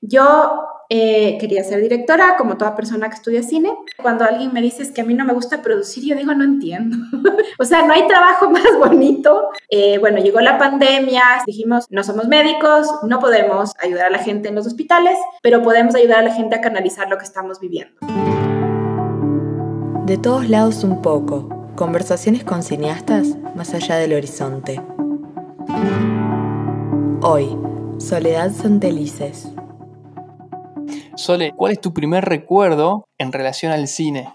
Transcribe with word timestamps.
Yo 0.00 0.64
eh, 0.90 1.36
quería 1.40 1.64
ser 1.64 1.82
directora, 1.82 2.36
como 2.38 2.56
toda 2.56 2.76
persona 2.76 3.08
que 3.08 3.16
estudia 3.16 3.42
cine. 3.42 3.76
Cuando 4.00 4.24
alguien 4.24 4.52
me 4.52 4.62
dice 4.62 4.92
que 4.94 5.00
a 5.00 5.04
mí 5.04 5.12
no 5.12 5.24
me 5.24 5.32
gusta 5.32 5.60
producir, 5.60 6.04
yo 6.04 6.16
digo, 6.16 6.32
no 6.34 6.44
entiendo. 6.44 6.96
o 7.58 7.64
sea, 7.64 7.84
no 7.84 7.92
hay 7.92 8.06
trabajo 8.06 8.48
más 8.50 8.78
bonito. 8.78 9.48
Eh, 9.70 9.98
bueno, 9.98 10.18
llegó 10.18 10.40
la 10.40 10.56
pandemia, 10.56 11.22
dijimos, 11.46 11.86
no 11.90 12.04
somos 12.04 12.28
médicos, 12.28 12.86
no 13.02 13.18
podemos 13.18 13.72
ayudar 13.80 14.06
a 14.06 14.10
la 14.10 14.18
gente 14.18 14.48
en 14.48 14.54
los 14.54 14.66
hospitales, 14.66 15.18
pero 15.42 15.62
podemos 15.62 15.94
ayudar 15.94 16.20
a 16.20 16.22
la 16.22 16.34
gente 16.34 16.56
a 16.56 16.60
canalizar 16.60 17.08
lo 17.08 17.18
que 17.18 17.24
estamos 17.24 17.58
viviendo. 17.60 17.98
De 20.06 20.16
todos 20.16 20.48
lados 20.48 20.84
un 20.84 21.02
poco. 21.02 21.48
Conversaciones 21.74 22.44
con 22.44 22.62
cineastas 22.62 23.36
más 23.54 23.74
allá 23.74 23.96
del 23.96 24.14
horizonte. 24.14 24.80
Hoy, 27.20 27.56
Soledad 27.98 28.52
Santelices. 28.52 29.48
Sole, 31.18 31.52
¿cuál 31.56 31.72
es 31.72 31.80
tu 31.80 31.92
primer 31.92 32.24
recuerdo 32.24 33.08
en 33.18 33.32
relación 33.32 33.72
al 33.72 33.88
cine? 33.88 34.32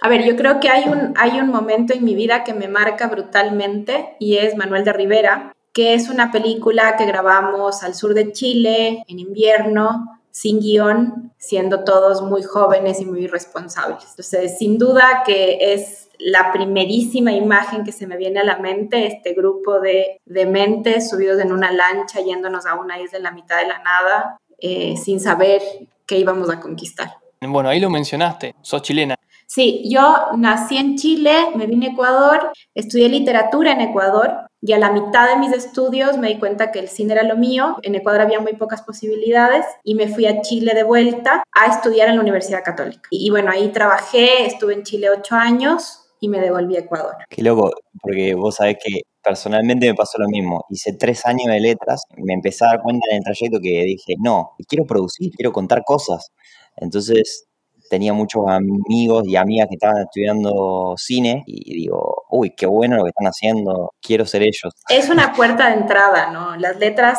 A 0.00 0.08
ver, 0.08 0.24
yo 0.24 0.36
creo 0.36 0.60
que 0.60 0.68
hay 0.68 0.88
un, 0.88 1.14
hay 1.16 1.40
un 1.40 1.48
momento 1.48 1.94
en 1.94 2.04
mi 2.04 2.14
vida 2.14 2.44
que 2.44 2.54
me 2.54 2.68
marca 2.68 3.08
brutalmente 3.08 4.14
y 4.20 4.36
es 4.36 4.56
Manuel 4.56 4.84
de 4.84 4.92
Rivera, 4.92 5.52
que 5.72 5.94
es 5.94 6.08
una 6.08 6.30
película 6.30 6.96
que 6.96 7.06
grabamos 7.06 7.82
al 7.82 7.96
sur 7.96 8.14
de 8.14 8.30
Chile 8.32 9.02
en 9.08 9.18
invierno, 9.18 10.20
sin 10.30 10.60
guion, 10.60 11.32
siendo 11.38 11.82
todos 11.82 12.22
muy 12.22 12.44
jóvenes 12.44 13.00
y 13.00 13.04
muy 13.04 13.26
responsables. 13.26 14.04
Entonces, 14.10 14.58
sin 14.58 14.78
duda 14.78 15.24
que 15.26 15.74
es 15.74 16.08
la 16.18 16.52
primerísima 16.52 17.32
imagen 17.32 17.82
que 17.82 17.90
se 17.90 18.06
me 18.06 18.16
viene 18.16 18.40
a 18.40 18.44
la 18.44 18.58
mente, 18.58 19.06
este 19.06 19.34
grupo 19.34 19.80
de, 19.80 20.20
de 20.24 20.46
mentes 20.46 21.10
subidos 21.10 21.40
en 21.40 21.50
una 21.50 21.72
lancha 21.72 22.20
yéndonos 22.20 22.64
a 22.64 22.76
una 22.76 23.00
isla 23.00 23.18
en 23.18 23.24
la 23.24 23.32
mitad 23.32 23.60
de 23.60 23.66
la 23.66 23.80
nada, 23.80 24.38
eh, 24.64 24.96
sin 24.96 25.18
saber 25.18 25.60
que 26.06 26.18
íbamos 26.18 26.50
a 26.50 26.60
conquistar. 26.60 27.12
Bueno, 27.40 27.68
ahí 27.68 27.80
lo 27.80 27.90
mencionaste, 27.90 28.54
sos 28.62 28.82
chilena. 28.82 29.16
Sí, 29.46 29.82
yo 29.84 30.28
nací 30.38 30.78
en 30.78 30.96
Chile, 30.96 31.32
me 31.56 31.66
vine 31.66 31.88
a 31.88 31.90
Ecuador, 31.90 32.52
estudié 32.74 33.10
literatura 33.10 33.72
en 33.72 33.82
Ecuador 33.82 34.46
y 34.62 34.72
a 34.72 34.78
la 34.78 34.92
mitad 34.92 35.28
de 35.28 35.36
mis 35.36 35.52
estudios 35.52 36.16
me 36.16 36.28
di 36.28 36.38
cuenta 36.38 36.72
que 36.72 36.78
el 36.78 36.88
cine 36.88 37.12
era 37.12 37.22
lo 37.24 37.36
mío. 37.36 37.76
En 37.82 37.94
Ecuador 37.94 38.22
había 38.22 38.40
muy 38.40 38.54
pocas 38.54 38.80
posibilidades 38.80 39.66
y 39.84 39.94
me 39.94 40.08
fui 40.08 40.24
a 40.24 40.40
Chile 40.40 40.72
de 40.72 40.84
vuelta 40.84 41.42
a 41.52 41.66
estudiar 41.66 42.08
en 42.08 42.14
la 42.14 42.22
Universidad 42.22 42.64
Católica. 42.64 43.02
Y, 43.10 43.28
bueno, 43.28 43.50
ahí 43.50 43.68
trabajé, 43.72 44.46
estuve 44.46 44.72
en 44.72 44.84
Chile 44.84 45.10
ocho 45.10 45.34
años 45.34 46.02
y 46.18 46.28
me 46.28 46.40
devolví 46.40 46.76
a 46.76 46.80
Ecuador. 46.80 47.16
Qué 47.28 47.42
loco, 47.42 47.72
porque 48.00 48.34
vos 48.34 48.54
sabés 48.54 48.78
que 48.82 49.02
personalmente 49.22 49.86
me 49.86 49.94
pasó 49.94 50.18
lo 50.18 50.28
mismo. 50.28 50.64
Hice 50.68 50.92
tres 50.94 51.24
años 51.26 51.46
de 51.46 51.60
letras, 51.60 52.02
me 52.16 52.34
empecé 52.34 52.64
a 52.64 52.68
dar 52.68 52.82
cuenta 52.82 53.06
en 53.10 53.18
el 53.18 53.22
trayecto 53.22 53.58
que 53.60 53.84
dije, 53.84 54.14
no, 54.18 54.52
quiero 54.68 54.84
producir, 54.84 55.32
quiero 55.32 55.52
contar 55.52 55.82
cosas. 55.84 56.32
Entonces 56.76 57.46
tenía 57.92 58.14
muchos 58.14 58.44
amigos 58.48 59.24
y 59.26 59.36
amigas 59.36 59.68
que 59.68 59.74
estaban 59.74 60.02
estudiando 60.02 60.94
cine 60.96 61.44
y 61.46 61.74
digo, 61.74 62.24
uy, 62.30 62.54
qué 62.56 62.64
bueno 62.64 62.96
lo 62.96 63.04
que 63.04 63.10
están 63.10 63.26
haciendo, 63.26 63.90
quiero 64.00 64.24
ser 64.24 64.42
ellos. 64.42 64.72
Es 64.88 65.10
una 65.10 65.34
puerta 65.34 65.68
de 65.68 65.74
entrada, 65.74 66.30
¿no? 66.30 66.56
Las 66.56 66.78
letras, 66.78 67.18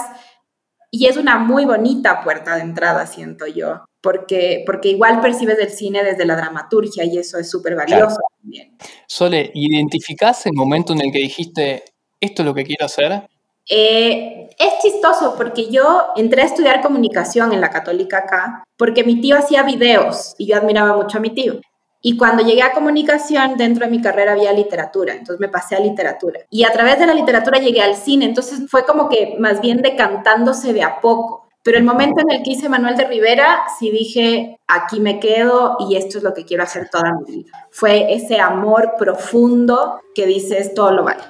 y 0.90 1.06
es 1.06 1.18
una 1.18 1.38
muy 1.38 1.66
bonita 1.66 2.24
puerta 2.24 2.56
de 2.56 2.64
entrada, 2.64 3.06
siento 3.06 3.46
yo, 3.46 3.86
porque, 4.02 4.64
porque 4.66 4.90
igual 4.90 5.22
percibes 5.22 5.60
el 5.60 5.70
cine 5.70 6.04
desde 6.04 6.26
la 6.26 6.36
dramaturgia 6.36 7.06
y 7.06 7.20
eso 7.20 7.38
es 7.38 7.52
súper 7.52 7.76
valioso 7.76 8.18
también. 8.42 8.76
Sole, 9.08 9.52
¿identificás 9.54 10.48
el 10.48 10.54
momento 10.54 10.94
en 10.94 11.02
el 11.02 11.12
que 11.12 11.20
dijiste, 11.20 11.84
esto 12.24 12.42
es 12.42 12.46
lo 12.46 12.54
que 12.54 12.64
quiero 12.64 12.86
hacer? 12.86 13.28
Eh, 13.70 14.50
es 14.58 14.74
chistoso 14.82 15.36
porque 15.38 15.70
yo 15.70 16.08
entré 16.16 16.42
a 16.42 16.46
estudiar 16.46 16.82
comunicación 16.82 17.54
en 17.54 17.62
la 17.62 17.70
católica 17.70 18.20
acá, 18.20 18.64
porque 18.78 19.04
mi 19.04 19.22
tío 19.22 19.38
hacía 19.38 19.64
videos 19.64 20.36
y 20.38 20.48
yo 20.48 20.58
admiraba 20.58 20.96
mucho 20.96 21.18
a 21.18 21.22
mi 21.22 21.30
tío. 21.30 21.60
Y 22.06 22.18
cuando 22.18 22.44
llegué 22.44 22.62
a 22.64 22.74
comunicación, 22.74 23.56
dentro 23.56 23.86
de 23.86 23.92
mi 23.92 24.02
carrera 24.02 24.34
había 24.34 24.52
literatura, 24.52 25.14
entonces 25.14 25.40
me 25.40 25.48
pasé 25.48 25.76
a 25.76 25.80
literatura. 25.80 26.42
Y 26.50 26.66
a 26.66 26.72
través 26.72 27.00
de 27.00 27.08
la 27.08 27.14
literatura 27.14 27.60
llegué 27.60 27.82
al 27.82 27.96
cine, 27.96 28.26
entonces 28.26 28.60
fue 28.70 28.86
como 28.86 29.08
que 29.08 29.38
más 29.40 29.62
bien 29.62 29.82
decantándose 29.82 30.74
de 30.74 30.84
a 30.84 31.00
poco. 31.00 31.48
Pero 31.64 31.78
el 31.78 31.86
momento 31.86 32.20
en 32.20 32.30
el 32.30 32.44
que 32.44 32.52
hice 32.52 32.68
Manuel 32.68 32.98
de 32.98 33.06
Rivera, 33.06 33.64
sí 33.80 33.90
dije, 33.90 34.60
aquí 34.68 35.00
me 35.00 35.22
quedo 35.22 35.78
y 35.80 35.96
esto 35.96 36.18
es 36.18 36.26
lo 36.26 36.34
que 36.34 36.44
quiero 36.44 36.64
hacer 36.64 36.90
toda 36.90 37.14
mi 37.14 37.38
vida. 37.38 37.52
Fue 37.72 38.14
ese 38.14 38.42
amor 38.42 38.96
profundo 38.98 40.02
que 40.14 40.26
dices, 40.26 40.74
todo 40.74 40.92
lo 40.92 41.06
vale. 41.06 41.24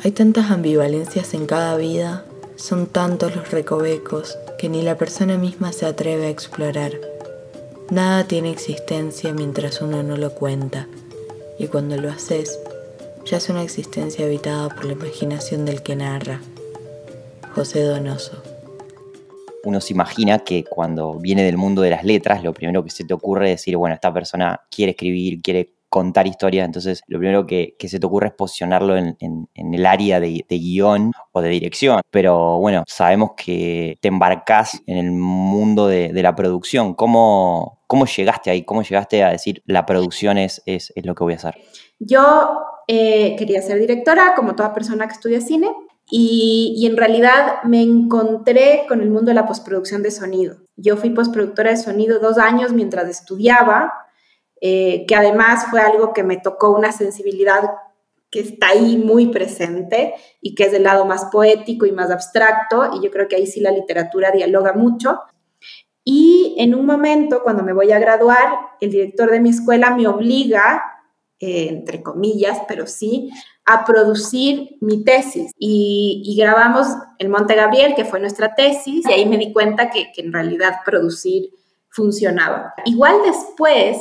Hay 0.00 0.12
tantas 0.12 0.52
ambivalencias 0.52 1.34
en 1.34 1.46
cada 1.46 1.76
vida, 1.76 2.24
son 2.54 2.86
tantos 2.86 3.34
los 3.34 3.50
recovecos 3.50 4.38
que 4.56 4.68
ni 4.68 4.82
la 4.82 4.96
persona 4.96 5.36
misma 5.36 5.72
se 5.72 5.86
atreve 5.86 6.26
a 6.26 6.30
explorar. 6.30 6.92
Nada 7.90 8.22
tiene 8.22 8.52
existencia 8.52 9.32
mientras 9.32 9.82
uno 9.82 10.04
no 10.04 10.16
lo 10.16 10.30
cuenta, 10.34 10.86
y 11.58 11.66
cuando 11.66 11.96
lo 11.96 12.10
haces, 12.10 12.60
ya 13.26 13.38
es 13.38 13.48
una 13.48 13.64
existencia 13.64 14.24
habitada 14.24 14.68
por 14.68 14.84
la 14.84 14.92
imaginación 14.92 15.64
del 15.64 15.82
que 15.82 15.96
narra. 15.96 16.42
José 17.56 17.82
Donoso. 17.82 18.40
Uno 19.64 19.80
se 19.80 19.94
imagina 19.94 20.38
que 20.38 20.62
cuando 20.62 21.14
viene 21.14 21.42
del 21.42 21.56
mundo 21.56 21.82
de 21.82 21.90
las 21.90 22.04
letras, 22.04 22.44
lo 22.44 22.54
primero 22.54 22.84
que 22.84 22.90
se 22.90 23.04
te 23.04 23.14
ocurre 23.14 23.50
es 23.50 23.60
decir, 23.60 23.76
bueno, 23.76 23.96
esta 23.96 24.14
persona 24.14 24.60
quiere 24.70 24.92
escribir, 24.92 25.42
quiere 25.42 25.77
contar 25.88 26.26
historias, 26.26 26.66
entonces 26.66 27.02
lo 27.06 27.18
primero 27.18 27.46
que, 27.46 27.76
se 27.78 27.98
te 27.98 28.06
ocurre 28.06 28.28
es 28.28 28.34
posicionarlo 28.34 28.96
en, 28.96 29.16
el 29.54 29.86
área 29.86 30.20
de, 30.20 30.44
guion 30.48 31.12
o 31.32 31.40
de 31.40 31.48
dirección. 31.48 32.00
Pero 32.10 32.58
bueno, 32.58 32.84
sabemos 32.86 33.30
que 33.36 33.98
te 34.00 34.08
embarcás 34.08 34.82
en 34.86 34.98
el 34.98 35.12
mundo 35.12 35.86
de, 35.86 36.12
la 36.14 36.34
producción. 36.34 36.94
¿Cómo, 36.94 37.80
¿Cómo 37.86 38.06
llegaste 38.06 38.50
ahí? 38.50 38.64
¿Cómo 38.64 38.82
llegaste 38.82 39.22
a 39.22 39.30
decir 39.30 39.62
la 39.66 39.86
producción 39.86 40.36
es, 40.36 40.62
es, 40.66 40.92
lo 41.02 41.14
que 41.14 41.24
voy 41.24 41.32
a 41.34 41.36
hacer? 41.36 41.56
Yo 41.98 42.60
eh, 42.86 43.34
quería 43.36 43.62
ser 43.62 43.78
directora, 43.78 44.34
como 44.36 44.54
toda 44.54 44.74
persona 44.74 45.06
que 45.06 45.14
estudia 45.14 45.40
cine, 45.40 45.68
y, 46.10 46.74
y, 46.78 46.86
en 46.86 46.96
realidad 46.96 47.62
me 47.64 47.82
encontré 47.82 48.86
con 48.88 49.02
el 49.02 49.10
mundo 49.10 49.26
de 49.26 49.34
la 49.34 49.44
postproducción 49.44 50.02
de 50.02 50.10
sonido. 50.10 50.56
Yo 50.76 50.96
fui 50.96 51.10
postproductora 51.10 51.70
de 51.70 51.76
sonido 51.76 52.18
dos 52.18 52.38
años 52.38 52.72
mientras 52.72 53.10
estudiaba 53.10 53.92
eh, 54.60 55.04
que 55.06 55.14
además 55.14 55.66
fue 55.70 55.80
algo 55.80 56.12
que 56.12 56.24
me 56.24 56.36
tocó 56.36 56.70
una 56.70 56.92
sensibilidad 56.92 57.70
que 58.30 58.40
está 58.40 58.68
ahí 58.68 58.96
muy 58.98 59.28
presente 59.28 60.14
y 60.40 60.54
que 60.54 60.64
es 60.64 60.72
del 60.72 60.82
lado 60.82 61.04
más 61.06 61.26
poético 61.26 61.86
y 61.86 61.92
más 61.92 62.10
abstracto, 62.10 62.90
y 62.94 63.04
yo 63.04 63.10
creo 63.10 63.28
que 63.28 63.36
ahí 63.36 63.46
sí 63.46 63.60
la 63.60 63.70
literatura 63.70 64.30
dialoga 64.30 64.74
mucho. 64.74 65.20
Y 66.04 66.54
en 66.58 66.74
un 66.74 66.86
momento, 66.86 67.42
cuando 67.42 67.62
me 67.62 67.72
voy 67.72 67.92
a 67.92 67.98
graduar, 67.98 68.58
el 68.80 68.90
director 68.90 69.30
de 69.30 69.40
mi 69.40 69.50
escuela 69.50 69.94
me 69.94 70.06
obliga, 70.06 70.82
eh, 71.40 71.68
entre 71.68 72.02
comillas, 72.02 72.58
pero 72.66 72.86
sí, 72.86 73.30
a 73.64 73.84
producir 73.84 74.76
mi 74.80 75.04
tesis. 75.04 75.52
Y, 75.58 76.34
grabamos 76.38 76.88
El 77.18 77.28
Monte 77.28 77.54
Gabriel, 77.54 77.94
que 77.94 78.04
fue 78.04 78.20
nuestra 78.20 78.54
tesis, 78.54 79.06
y 79.08 79.12
ahí 79.12 79.26
me 79.26 79.38
di 79.38 79.52
cuenta 79.52 79.90
que, 79.90 80.10
que 80.12 80.22
en 80.22 80.32
realidad 80.32 80.80
producir 80.84 81.50
funcionaba. 81.90 82.74
Igual 82.84 83.16
después, 83.24 83.98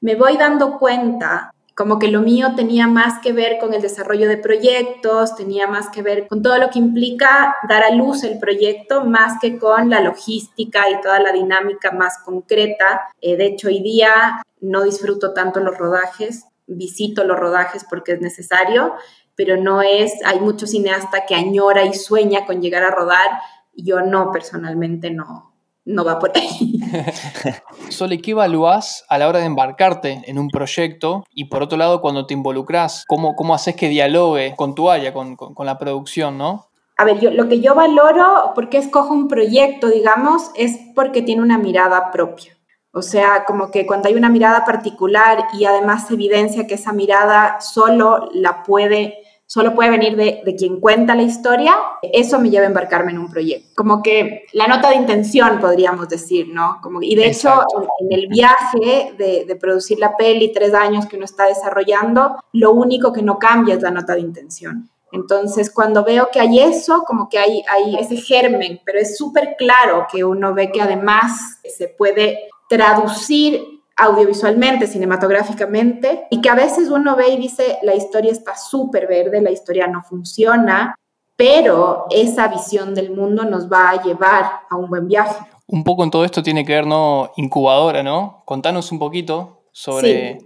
me 0.00 0.14
voy 0.14 0.36
dando 0.36 0.78
cuenta 0.78 1.52
como 1.78 2.00
que 2.00 2.08
lo 2.08 2.22
mío 2.22 2.54
tenía 2.56 2.88
más 2.88 3.20
que 3.20 3.32
ver 3.32 3.58
con 3.60 3.72
el 3.72 3.80
desarrollo 3.80 4.28
de 4.28 4.36
proyectos, 4.36 5.36
tenía 5.36 5.68
más 5.68 5.90
que 5.90 6.02
ver 6.02 6.26
con 6.26 6.42
todo 6.42 6.58
lo 6.58 6.70
que 6.70 6.80
implica 6.80 7.54
dar 7.68 7.84
a 7.84 7.94
luz 7.94 8.24
el 8.24 8.40
proyecto, 8.40 9.04
más 9.04 9.38
que 9.40 9.60
con 9.60 9.88
la 9.88 10.00
logística 10.00 10.90
y 10.90 11.00
toda 11.00 11.20
la 11.20 11.30
dinámica 11.30 11.92
más 11.92 12.18
concreta. 12.24 13.02
Eh, 13.20 13.36
de 13.36 13.46
hecho, 13.46 13.68
hoy 13.68 13.80
día 13.80 14.42
no 14.60 14.82
disfruto 14.82 15.32
tanto 15.34 15.60
los 15.60 15.78
rodajes, 15.78 16.46
visito 16.66 17.22
los 17.22 17.38
rodajes 17.38 17.86
porque 17.88 18.10
es 18.10 18.20
necesario, 18.20 18.94
pero 19.36 19.56
no 19.56 19.80
es, 19.80 20.14
hay 20.24 20.40
mucho 20.40 20.66
cineasta 20.66 21.26
que 21.26 21.36
añora 21.36 21.84
y 21.84 21.94
sueña 21.94 22.44
con 22.44 22.60
llegar 22.60 22.82
a 22.82 22.90
rodar, 22.90 23.30
yo 23.72 24.00
no, 24.00 24.32
personalmente 24.32 25.12
no, 25.12 25.54
no 25.84 26.04
va 26.04 26.18
por 26.18 26.32
ahí. 26.36 26.80
Sole, 27.90 28.20
¿qué 28.20 28.32
evaluás 28.32 29.04
a 29.08 29.18
la 29.18 29.28
hora 29.28 29.38
de 29.38 29.46
embarcarte 29.46 30.22
en 30.26 30.38
un 30.38 30.48
proyecto? 30.48 31.24
Y 31.32 31.46
por 31.46 31.62
otro 31.62 31.78
lado, 31.78 32.00
cuando 32.00 32.26
te 32.26 32.34
involucras, 32.34 33.04
¿cómo, 33.06 33.34
cómo 33.34 33.54
haces 33.54 33.76
que 33.76 33.88
dialogue 33.88 34.54
con 34.56 34.74
tu 34.74 34.90
área, 34.90 35.12
con, 35.12 35.36
la 35.64 35.78
producción, 35.78 36.38
no? 36.38 36.66
A 36.96 37.04
ver, 37.04 37.20
yo, 37.20 37.30
lo 37.30 37.48
que 37.48 37.60
yo 37.60 37.74
valoro, 37.74 38.52
porque 38.54 38.78
escojo 38.78 39.14
un 39.14 39.28
proyecto, 39.28 39.88
digamos, 39.88 40.50
es 40.56 40.78
porque 40.94 41.22
tiene 41.22 41.42
una 41.42 41.58
mirada 41.58 42.10
propia. 42.10 42.56
O 42.92 43.02
sea, 43.02 43.44
como 43.46 43.70
que 43.70 43.86
cuando 43.86 44.08
hay 44.08 44.14
una 44.14 44.30
mirada 44.30 44.64
particular 44.64 45.46
y 45.52 45.64
además 45.64 46.08
se 46.08 46.14
evidencia 46.14 46.66
que 46.66 46.74
esa 46.74 46.92
mirada 46.92 47.60
solo 47.60 48.28
la 48.32 48.62
puede 48.62 49.18
solo 49.48 49.74
puede 49.74 49.88
venir 49.88 50.14
de, 50.14 50.54
quien 50.58 50.78
cuenta 50.78 51.14
la 51.14 51.22
historia, 51.22 51.74
eso 52.02 52.38
me 52.38 52.50
lleva 52.50 52.64
a 52.64 52.68
embarcarme 52.68 53.12
en 53.12 53.18
un 53.18 53.30
proyecto. 53.30 53.70
Como 53.74 54.02
que 54.02 54.44
la 54.52 54.68
nota 54.68 54.90
de 54.90 54.96
intención, 54.96 55.58
podríamos 55.58 56.06
decir, 56.08 56.48
¿no? 56.52 56.78
Como, 56.82 57.00
y 57.00 57.14
de 57.14 57.28
hecho, 57.28 57.64
en, 57.98 58.12
el 58.12 58.28
viaje 58.28 59.14
de, 59.16 59.46
de, 59.46 59.56
producir 59.56 59.98
la 59.98 60.18
peli, 60.18 60.52
tres 60.52 60.74
años 60.74 61.06
que 61.06 61.16
uno 61.16 61.24
está 61.24 61.46
desarrollando, 61.46 62.36
lo 62.52 62.72
único 62.72 63.10
que 63.10 63.22
no 63.22 63.38
cambia 63.38 63.76
es 63.76 63.82
la 63.82 63.90
nota 63.90 64.14
de 64.14 64.20
intención. 64.20 64.90
Entonces, 65.12 65.70
cuando 65.70 66.04
veo 66.04 66.28
que 66.30 66.40
hay 66.40 66.60
eso, 66.60 67.04
como 67.06 67.30
que 67.30 67.38
hay, 67.38 67.62
hay 67.70 67.96
ese 67.96 68.16
germen, 68.16 68.82
pero 68.84 68.98
es 68.98 69.16
súper 69.16 69.56
claro 69.56 70.06
que 70.12 70.24
uno 70.24 70.52
ve 70.52 70.70
que 70.70 70.82
además 70.82 71.58
se 71.74 71.88
puede 71.88 72.50
traducir 72.68 73.77
audiovisualmente, 73.98 74.86
cinematográficamente, 74.86 76.26
y 76.30 76.40
que 76.40 76.48
a 76.48 76.54
veces 76.54 76.88
uno 76.88 77.16
ve 77.16 77.30
y 77.30 77.36
dice, 77.36 77.78
la 77.82 77.94
historia 77.94 78.32
está 78.32 78.56
súper 78.56 79.06
verde, 79.08 79.42
la 79.42 79.50
historia 79.50 79.88
no 79.88 80.02
funciona, 80.02 80.94
pero 81.36 82.06
esa 82.10 82.48
visión 82.48 82.94
del 82.94 83.10
mundo 83.10 83.44
nos 83.44 83.70
va 83.70 83.90
a 83.90 84.02
llevar 84.02 84.44
a 84.70 84.76
un 84.76 84.88
buen 84.88 85.08
viaje. 85.08 85.36
Un 85.66 85.84
poco 85.84 86.04
en 86.04 86.10
todo 86.10 86.24
esto 86.24 86.42
tiene 86.42 86.64
que 86.64 86.72
ver, 86.72 86.86
¿no? 86.86 87.32
Incubadora, 87.36 88.02
¿no? 88.02 88.42
Contanos 88.46 88.90
un 88.92 88.98
poquito 88.98 89.62
sobre 89.72 90.38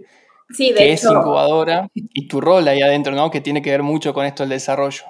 qué 0.57 0.93
es 0.93 1.03
incubadora 1.03 1.87
y 1.93 2.27
tu 2.27 2.41
rol 2.41 2.67
ahí 2.67 2.81
adentro, 2.81 3.15
¿no? 3.15 3.31
Que 3.31 3.39
tiene 3.39 3.61
que 3.61 3.71
ver 3.71 3.83
mucho 3.83 4.13
con 4.13 4.25
esto 4.25 4.43
del 4.43 4.49
desarrollo. 4.49 5.03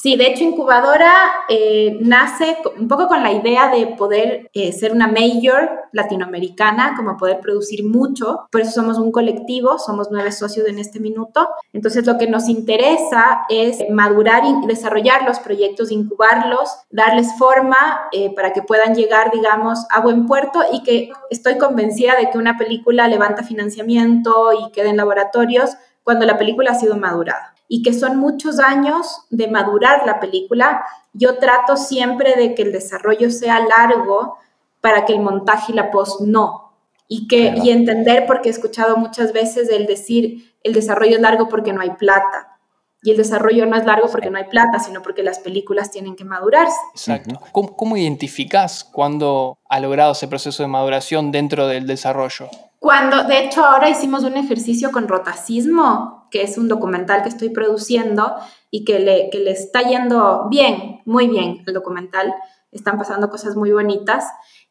Sí, 0.00 0.14
de 0.14 0.28
hecho, 0.28 0.44
Incubadora 0.44 1.12
eh, 1.48 1.98
nace 2.00 2.56
un 2.78 2.86
poco 2.86 3.08
con 3.08 3.20
la 3.24 3.32
idea 3.32 3.68
de 3.68 3.88
poder 3.88 4.48
eh, 4.54 4.70
ser 4.72 4.92
una 4.92 5.08
major 5.08 5.68
latinoamericana, 5.90 6.94
como 6.96 7.16
poder 7.16 7.40
producir 7.40 7.84
mucho. 7.84 8.46
Por 8.52 8.60
eso 8.60 8.70
somos 8.70 8.98
un 8.98 9.10
colectivo, 9.10 9.76
somos 9.80 10.06
nueve 10.12 10.30
socios 10.30 10.68
en 10.68 10.78
este 10.78 11.00
minuto. 11.00 11.48
Entonces, 11.72 12.06
lo 12.06 12.16
que 12.16 12.28
nos 12.28 12.48
interesa 12.48 13.40
es 13.48 13.90
madurar 13.90 14.44
y 14.44 14.66
desarrollar 14.68 15.24
los 15.26 15.40
proyectos, 15.40 15.90
incubarlos, 15.90 16.70
darles 16.90 17.36
forma 17.36 18.08
eh, 18.12 18.32
para 18.36 18.52
que 18.52 18.62
puedan 18.62 18.94
llegar, 18.94 19.32
digamos, 19.32 19.80
a 19.90 20.00
buen 20.00 20.26
puerto 20.26 20.60
y 20.72 20.84
que 20.84 21.10
estoy 21.28 21.58
convencida 21.58 22.14
de 22.14 22.30
que 22.30 22.38
una 22.38 22.56
película 22.56 23.08
levanta 23.08 23.42
financiamiento 23.42 24.52
y 24.52 24.70
queda 24.70 24.90
en 24.90 24.96
laboratorios 24.96 25.70
cuando 26.04 26.24
la 26.24 26.38
película 26.38 26.70
ha 26.70 26.74
sido 26.74 26.96
madurada 26.96 27.57
y 27.68 27.82
que 27.82 27.92
son 27.92 28.16
muchos 28.16 28.58
años 28.58 29.26
de 29.30 29.46
madurar 29.46 30.06
la 30.06 30.18
película, 30.18 30.84
yo 31.12 31.38
trato 31.38 31.76
siempre 31.76 32.34
de 32.34 32.54
que 32.54 32.62
el 32.62 32.72
desarrollo 32.72 33.30
sea 33.30 33.60
largo 33.60 34.38
para 34.80 35.04
que 35.04 35.12
el 35.12 35.20
montaje 35.20 35.72
y 35.72 35.74
la 35.74 35.90
post 35.90 36.22
no. 36.22 36.72
Y, 37.06 37.26
que, 37.26 37.54
y 37.62 37.70
entender, 37.70 38.26
porque 38.26 38.48
he 38.48 38.52
escuchado 38.52 38.96
muchas 38.96 39.32
veces 39.32 39.70
el 39.70 39.86
decir, 39.86 40.54
el 40.62 40.72
desarrollo 40.74 41.16
es 41.16 41.22
largo 41.22 41.48
porque 41.48 41.72
no 41.72 41.80
hay 41.80 41.90
plata. 41.90 42.58
Y 43.02 43.12
el 43.12 43.16
desarrollo 43.16 43.64
no 43.64 43.76
es 43.76 43.86
largo 43.86 44.08
porque 44.10 44.28
no 44.28 44.38
hay 44.38 44.44
plata, 44.44 44.78
sino 44.78 45.02
porque 45.02 45.22
las 45.22 45.38
películas 45.38 45.90
tienen 45.90 46.16
que 46.16 46.24
madurarse. 46.24 46.76
Exacto. 46.92 47.40
¿Cómo, 47.52 47.76
cómo 47.76 47.96
identificás 47.96 48.84
cuándo 48.84 49.58
ha 49.68 49.80
logrado 49.80 50.12
ese 50.12 50.28
proceso 50.28 50.62
de 50.62 50.68
maduración 50.68 51.30
dentro 51.30 51.66
del 51.68 51.86
desarrollo? 51.86 52.48
Cuando, 52.78 53.24
de 53.24 53.44
hecho, 53.44 53.64
ahora 53.64 53.88
hicimos 53.88 54.24
un 54.24 54.36
ejercicio 54.36 54.90
con 54.92 55.08
rotacismo, 55.08 56.17
que 56.30 56.42
es 56.42 56.58
un 56.58 56.68
documental 56.68 57.22
que 57.22 57.28
estoy 57.28 57.50
produciendo 57.50 58.34
y 58.70 58.84
que 58.84 58.98
le, 58.98 59.30
que 59.30 59.38
le 59.38 59.52
está 59.52 59.82
yendo 59.82 60.48
bien, 60.48 61.00
muy 61.04 61.28
bien 61.28 61.62
el 61.66 61.74
documental. 61.74 62.34
Están 62.70 62.98
pasando 62.98 63.30
cosas 63.30 63.56
muy 63.56 63.72
bonitas. 63.72 64.24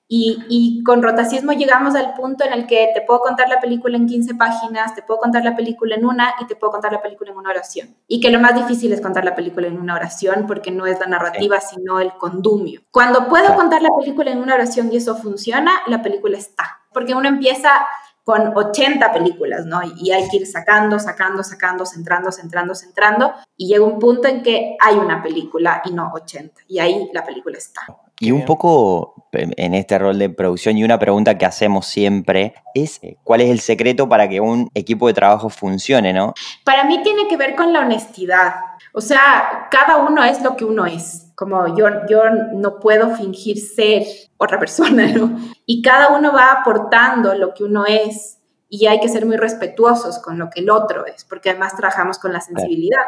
Y, 0.09 0.41
y, 0.47 0.83
con 0.83 1.03
rotacismo 1.03 1.51
llegamos 1.51 1.93
al 1.95 2.13
punto 2.13 2.45
en 2.45 2.53
el 2.53 2.65
que 2.65 2.91
te 2.93 3.01
puedo 3.01 3.19
contar 3.19 3.49
la 3.49 3.59
película 3.59 3.97
en 3.97 4.07
15 4.07 4.35
páginas, 4.35 4.95
te 4.95 5.01
puedo 5.01 5.19
contar 5.19 5.43
la 5.43 5.53
película 5.53 5.95
en 5.95 6.05
una 6.05 6.33
y 6.39 6.47
te 6.47 6.55
puedo 6.55 6.71
contar 6.71 6.93
la 6.93 7.01
película 7.01 7.31
en 7.31 7.37
una 7.37 7.49
oración. 7.49 7.93
Y 8.07 8.21
que 8.21 8.29
lo 8.29 8.39
más 8.39 8.55
difícil 8.55 8.93
es 8.93 9.01
contar 9.01 9.25
la 9.25 9.35
película 9.35 9.67
en 9.67 9.77
una 9.77 9.95
oración 9.95 10.45
porque 10.47 10.71
no 10.71 10.85
es 10.85 10.97
la 11.01 11.07
narrativa, 11.07 11.59
sino 11.59 11.99
el 11.99 12.13
condumio. 12.13 12.83
Cuando 12.89 13.27
puedo 13.27 13.53
contar 13.55 13.81
la 13.81 13.89
película 13.99 14.31
en 14.31 14.39
una 14.39 14.53
oración 14.53 14.89
y 14.93 14.95
eso 14.95 15.17
funciona, 15.17 15.73
la 15.87 16.01
película 16.01 16.37
está 16.37 16.77
porque 16.97 17.13
uno 17.13 17.29
empieza 17.29 17.69
con 18.27 18.51
80 18.53 19.13
películas, 19.13 19.65
¿no? 19.65 19.79
Y 20.01 20.11
hay 20.11 20.27
que 20.27 20.35
ir 20.35 20.47
sacando, 20.47 20.99
sacando, 20.99 21.43
sacando, 21.43 21.85
centrando, 21.85 22.29
centrando, 22.29 22.75
centrando, 22.75 23.33
y 23.55 23.69
llega 23.69 23.85
un 23.85 23.99
punto 23.99 24.27
en 24.27 24.43
que 24.43 24.75
hay 24.81 24.95
una 24.95 25.23
película 25.23 25.81
y 25.85 25.91
no 25.91 26.11
80, 26.13 26.63
y 26.67 26.79
ahí 26.79 27.09
la 27.13 27.23
película 27.23 27.57
está. 27.57 27.83
Y 28.19 28.31
un 28.31 28.43
poco 28.43 29.29
en 29.31 29.73
este 29.73 29.97
rol 29.97 30.19
de 30.19 30.29
producción 30.29 30.77
y 30.77 30.83
una 30.83 30.99
pregunta 30.99 31.37
que 31.37 31.45
hacemos 31.45 31.85
siempre 31.85 32.55
es 32.73 32.99
eh, 33.01 33.15
¿cuál 33.23 33.39
es 33.39 33.49
el 33.49 33.61
secreto 33.61 34.09
para 34.09 34.27
que 34.27 34.41
un 34.41 34.69
equipo 34.73 35.07
de 35.07 35.13
trabajo 35.13 35.47
funcione, 35.47 36.11
no? 36.11 36.33
Para 36.65 36.83
mí 36.83 37.01
tiene 37.03 37.29
que 37.29 37.37
ver 37.37 37.55
con 37.55 37.71
la 37.71 37.79
honestidad. 37.79 38.55
O 38.91 38.99
sea, 38.99 39.69
cada 39.71 39.99
uno 39.99 40.25
es 40.25 40.41
lo 40.41 40.57
que 40.57 40.65
uno 40.65 40.85
es. 40.85 41.26
Como 41.37 41.77
yo, 41.77 41.85
yo 42.09 42.23
no 42.55 42.79
puedo 42.79 43.15
fingir 43.15 43.59
ser 43.59 44.03
otra 44.37 44.59
persona, 44.59 45.05
¿no? 45.13 45.37
Y 45.67 45.83
cada 45.83 46.17
uno 46.17 46.33
va 46.33 46.51
aportando 46.51 47.35
lo 47.35 47.53
que 47.53 47.63
uno 47.63 47.85
es 47.85 48.39
y 48.69 48.87
hay 48.87 48.99
que 48.99 49.07
ser 49.07 49.27
muy 49.27 49.37
respetuosos 49.37 50.17
con 50.17 50.39
lo 50.39 50.49
que 50.49 50.61
el 50.61 50.71
otro 50.71 51.05
es, 51.05 51.25
porque 51.25 51.51
además 51.51 51.75
trabajamos 51.75 52.17
con 52.17 52.33
la 52.33 52.41
sensibilidad. 52.41 53.05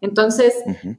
Entonces, 0.00 0.54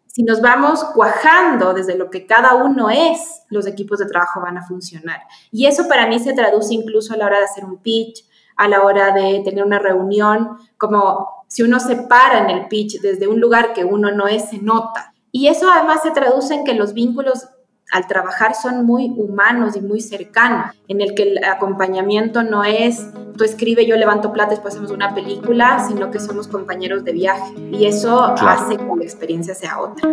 si 0.07 0.23
nos 0.23 0.39
vamos 0.39 0.85
cuajando 0.95 1.73
desde 1.73 1.97
lo 1.97 2.09
que 2.09 2.25
cada 2.25 2.55
uno 2.55 2.89
es, 2.89 3.43
los 3.49 3.67
equipos 3.67 3.99
de 3.99 4.05
trabajo 4.05 4.39
van 4.39 4.57
a 4.57 4.65
funcionar. 4.65 5.21
Y 5.51 5.65
eso 5.65 5.87
para 5.89 6.07
mí 6.07 6.17
se 6.19 6.33
traduce 6.33 6.73
incluso 6.73 7.13
a 7.13 7.17
la 7.17 7.25
hora 7.25 7.39
de 7.39 7.45
hacer 7.45 7.65
un 7.65 7.81
pitch, 7.81 8.25
a 8.55 8.69
la 8.69 8.83
hora 8.83 9.11
de 9.11 9.41
tener 9.43 9.65
una 9.65 9.79
reunión, 9.79 10.57
como 10.77 11.45
si 11.47 11.61
uno 11.61 11.79
se 11.79 11.95
para 11.95 12.39
en 12.39 12.49
el 12.49 12.67
pitch 12.67 13.01
desde 13.01 13.27
un 13.27 13.41
lugar 13.41 13.73
que 13.73 13.83
uno 13.83 14.11
no 14.11 14.27
es, 14.27 14.49
se 14.49 14.59
nota. 14.59 15.13
Y 15.31 15.47
eso 15.47 15.69
además 15.69 16.01
se 16.03 16.11
traduce 16.11 16.53
en 16.53 16.63
que 16.63 16.73
los 16.73 16.93
vínculos 16.93 17.47
al 17.91 18.07
trabajar 18.07 18.55
son 18.55 18.85
muy 18.85 19.11
humanos 19.17 19.75
y 19.75 19.81
muy 19.81 20.01
cercanos, 20.01 20.75
en 20.87 21.01
el 21.01 21.15
que 21.15 21.23
el 21.23 21.43
acompañamiento 21.43 22.43
no 22.43 22.63
es 22.63 23.07
tú 23.39 23.45
escribe, 23.45 23.85
yo 23.85 23.95
levanto 23.95 24.33
plata, 24.33 24.49
después 24.49 24.73
hacemos 24.73 24.91
una 24.91 25.15
película, 25.15 25.85
sino 25.87 26.11
que 26.11 26.19
somos 26.19 26.49
compañeros 26.49 27.05
de 27.05 27.13
viaje. 27.13 27.53
Y 27.71 27.85
eso 27.85 28.21
hace 28.21 28.75
que 28.75 28.83
la 28.83 29.03
experiencia 29.03 29.55
sea 29.55 29.79
otra. 29.79 30.09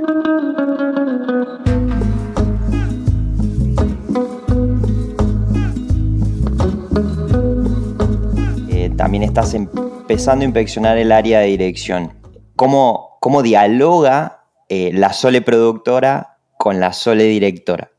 Eh, 8.69 8.92
también 8.96 9.24
estás 9.24 9.54
empezando 9.54 10.42
a 10.42 10.44
inspeccionar 10.44 10.96
el 10.98 11.10
área 11.10 11.40
de 11.40 11.46
dirección. 11.46 12.12
¿Cómo, 12.54 13.19
cómo 13.20 13.42
dialoga 13.42 14.35
eh, 14.68 14.90
la 14.92 15.12
Sole 15.12 15.42
productora 15.42 16.38
con 16.56 16.80
la 16.80 16.92
Sole 16.92 17.24
directora? 17.24 17.90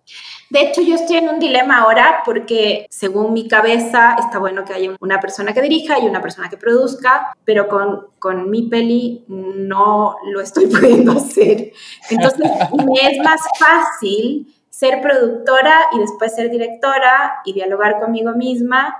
De 0.49 0.61
hecho, 0.61 0.81
yo 0.81 0.95
estoy 0.95 1.17
en 1.17 1.27
un 1.27 1.39
dilema 1.39 1.79
ahora 1.79 2.21
porque 2.23 2.87
según 2.89 3.33
mi 3.33 3.49
cabeza 3.49 4.15
está 4.17 4.39
bueno 4.39 4.63
que 4.63 4.73
haya 4.73 4.95
una 5.01 5.19
persona 5.19 5.53
que 5.53 5.61
dirija 5.61 5.99
y 5.99 6.05
una 6.05 6.21
persona 6.21 6.49
que 6.49 6.55
produzca, 6.55 7.35
pero 7.43 7.67
con, 7.67 8.07
con 8.17 8.49
mi 8.49 8.69
peli 8.69 9.25
no 9.27 10.15
lo 10.31 10.39
estoy 10.39 10.65
pudiendo 10.67 11.11
hacer. 11.13 11.73
Entonces, 12.09 12.39
me 12.39 13.11
es 13.11 13.19
más 13.23 13.41
fácil 13.59 14.53
ser 14.69 15.01
productora 15.01 15.81
y 15.93 15.99
después 15.99 16.33
ser 16.33 16.49
directora 16.49 17.41
y 17.43 17.51
dialogar 17.51 17.99
conmigo 17.99 18.31
misma 18.33 18.95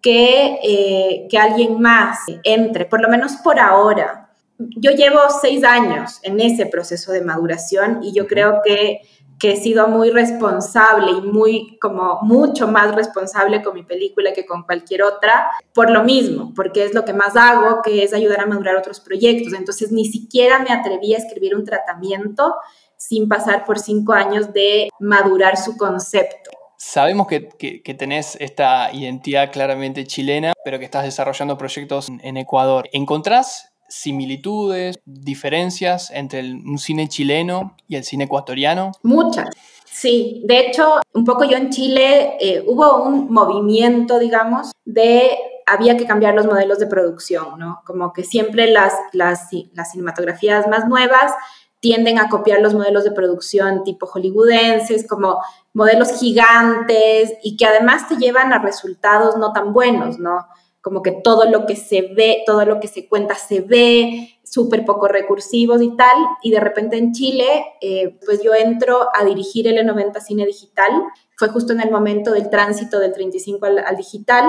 que, 0.00 0.58
eh, 0.62 1.28
que 1.30 1.38
alguien 1.38 1.80
más 1.80 2.20
entre, 2.42 2.86
por 2.86 3.00
lo 3.00 3.08
menos 3.08 3.36
por 3.36 3.60
ahora. 3.60 4.17
Yo 4.58 4.90
llevo 4.90 5.20
seis 5.40 5.62
años 5.62 6.18
en 6.22 6.40
ese 6.40 6.66
proceso 6.66 7.12
de 7.12 7.22
maduración 7.22 8.00
y 8.02 8.12
yo 8.12 8.26
creo 8.26 8.60
que, 8.64 9.02
que 9.38 9.52
he 9.52 9.56
sido 9.56 9.86
muy 9.86 10.10
responsable 10.10 11.12
y 11.12 11.20
muy, 11.20 11.78
como 11.80 12.18
mucho 12.22 12.66
más 12.66 12.92
responsable 12.94 13.62
con 13.62 13.74
mi 13.74 13.84
película 13.84 14.32
que 14.32 14.46
con 14.46 14.64
cualquier 14.64 15.04
otra, 15.04 15.48
por 15.72 15.90
lo 15.90 16.02
mismo, 16.02 16.52
porque 16.56 16.84
es 16.84 16.92
lo 16.92 17.04
que 17.04 17.12
más 17.12 17.36
hago, 17.36 17.82
que 17.82 18.02
es 18.02 18.12
ayudar 18.12 18.40
a 18.40 18.46
madurar 18.46 18.76
otros 18.76 18.98
proyectos. 18.98 19.52
Entonces, 19.52 19.92
ni 19.92 20.06
siquiera 20.06 20.58
me 20.58 20.70
atreví 20.70 21.14
a 21.14 21.18
escribir 21.18 21.54
un 21.54 21.64
tratamiento 21.64 22.56
sin 22.96 23.28
pasar 23.28 23.64
por 23.64 23.78
cinco 23.78 24.12
años 24.12 24.52
de 24.52 24.88
madurar 24.98 25.56
su 25.56 25.76
concepto. 25.76 26.50
Sabemos 26.76 27.28
que, 27.28 27.48
que, 27.48 27.94
tenés 27.94 28.36
esta 28.40 28.92
identidad 28.92 29.52
claramente 29.52 30.04
chilena, 30.04 30.52
pero 30.64 30.78
que 30.78 30.84
estás 30.84 31.04
desarrollando 31.04 31.58
proyectos 31.58 32.08
en 32.08 32.36
Ecuador. 32.36 32.88
¿Encontrás 32.92 33.72
similitudes, 33.88 35.00
diferencias 35.04 36.10
entre 36.10 36.40
un 36.40 36.78
cine 36.78 37.08
chileno 37.08 37.76
y 37.88 37.96
el 37.96 38.04
cine 38.04 38.24
ecuatoriano? 38.24 38.92
Muchas. 39.02 39.48
Sí, 39.90 40.42
de 40.44 40.60
hecho, 40.60 41.00
un 41.14 41.24
poco 41.24 41.44
yo 41.44 41.56
en 41.56 41.70
Chile 41.70 42.36
eh, 42.40 42.62
hubo 42.66 43.02
un 43.02 43.32
movimiento, 43.32 44.18
digamos, 44.18 44.70
de 44.84 45.30
había 45.66 45.96
que 45.96 46.06
cambiar 46.06 46.34
los 46.34 46.46
modelos 46.46 46.78
de 46.78 46.86
producción, 46.86 47.58
¿no? 47.58 47.82
Como 47.84 48.12
que 48.12 48.24
siempre 48.24 48.70
las, 48.70 48.94
las, 49.12 49.48
las 49.74 49.90
cinematografías 49.90 50.66
más 50.68 50.88
nuevas 50.88 51.32
tienden 51.80 52.18
a 52.18 52.28
copiar 52.28 52.60
los 52.60 52.74
modelos 52.74 53.04
de 53.04 53.12
producción 53.12 53.84
tipo 53.84 54.06
hollywoodenses, 54.06 55.06
como 55.06 55.40
modelos 55.72 56.18
gigantes 56.18 57.34
y 57.42 57.56
que 57.56 57.66
además 57.66 58.08
te 58.08 58.16
llevan 58.16 58.52
a 58.52 58.58
resultados 58.58 59.36
no 59.36 59.52
tan 59.52 59.72
buenos, 59.72 60.18
¿no? 60.18 60.46
Como 60.88 61.02
que 61.02 61.12
todo 61.12 61.44
lo 61.44 61.66
que 61.66 61.76
se 61.76 62.00
ve, 62.00 62.44
todo 62.46 62.64
lo 62.64 62.80
que 62.80 62.88
se 62.88 63.06
cuenta 63.10 63.34
se 63.34 63.60
ve, 63.60 64.40
súper 64.42 64.86
poco 64.86 65.06
recursivos 65.06 65.82
y 65.82 65.94
tal. 65.96 66.16
Y 66.42 66.50
de 66.50 66.60
repente 66.60 66.96
en 66.96 67.12
Chile, 67.12 67.44
eh, 67.82 68.18
pues 68.24 68.42
yo 68.42 68.54
entro 68.54 69.10
a 69.14 69.22
dirigir 69.22 69.66
L90 69.66 70.18
Cine 70.22 70.46
Digital. 70.46 70.90
Fue 71.36 71.48
justo 71.48 71.74
en 71.74 71.82
el 71.82 71.90
momento 71.90 72.32
del 72.32 72.48
tránsito 72.48 73.00
del 73.00 73.12
35 73.12 73.66
al, 73.66 73.96
digital. 73.98 74.46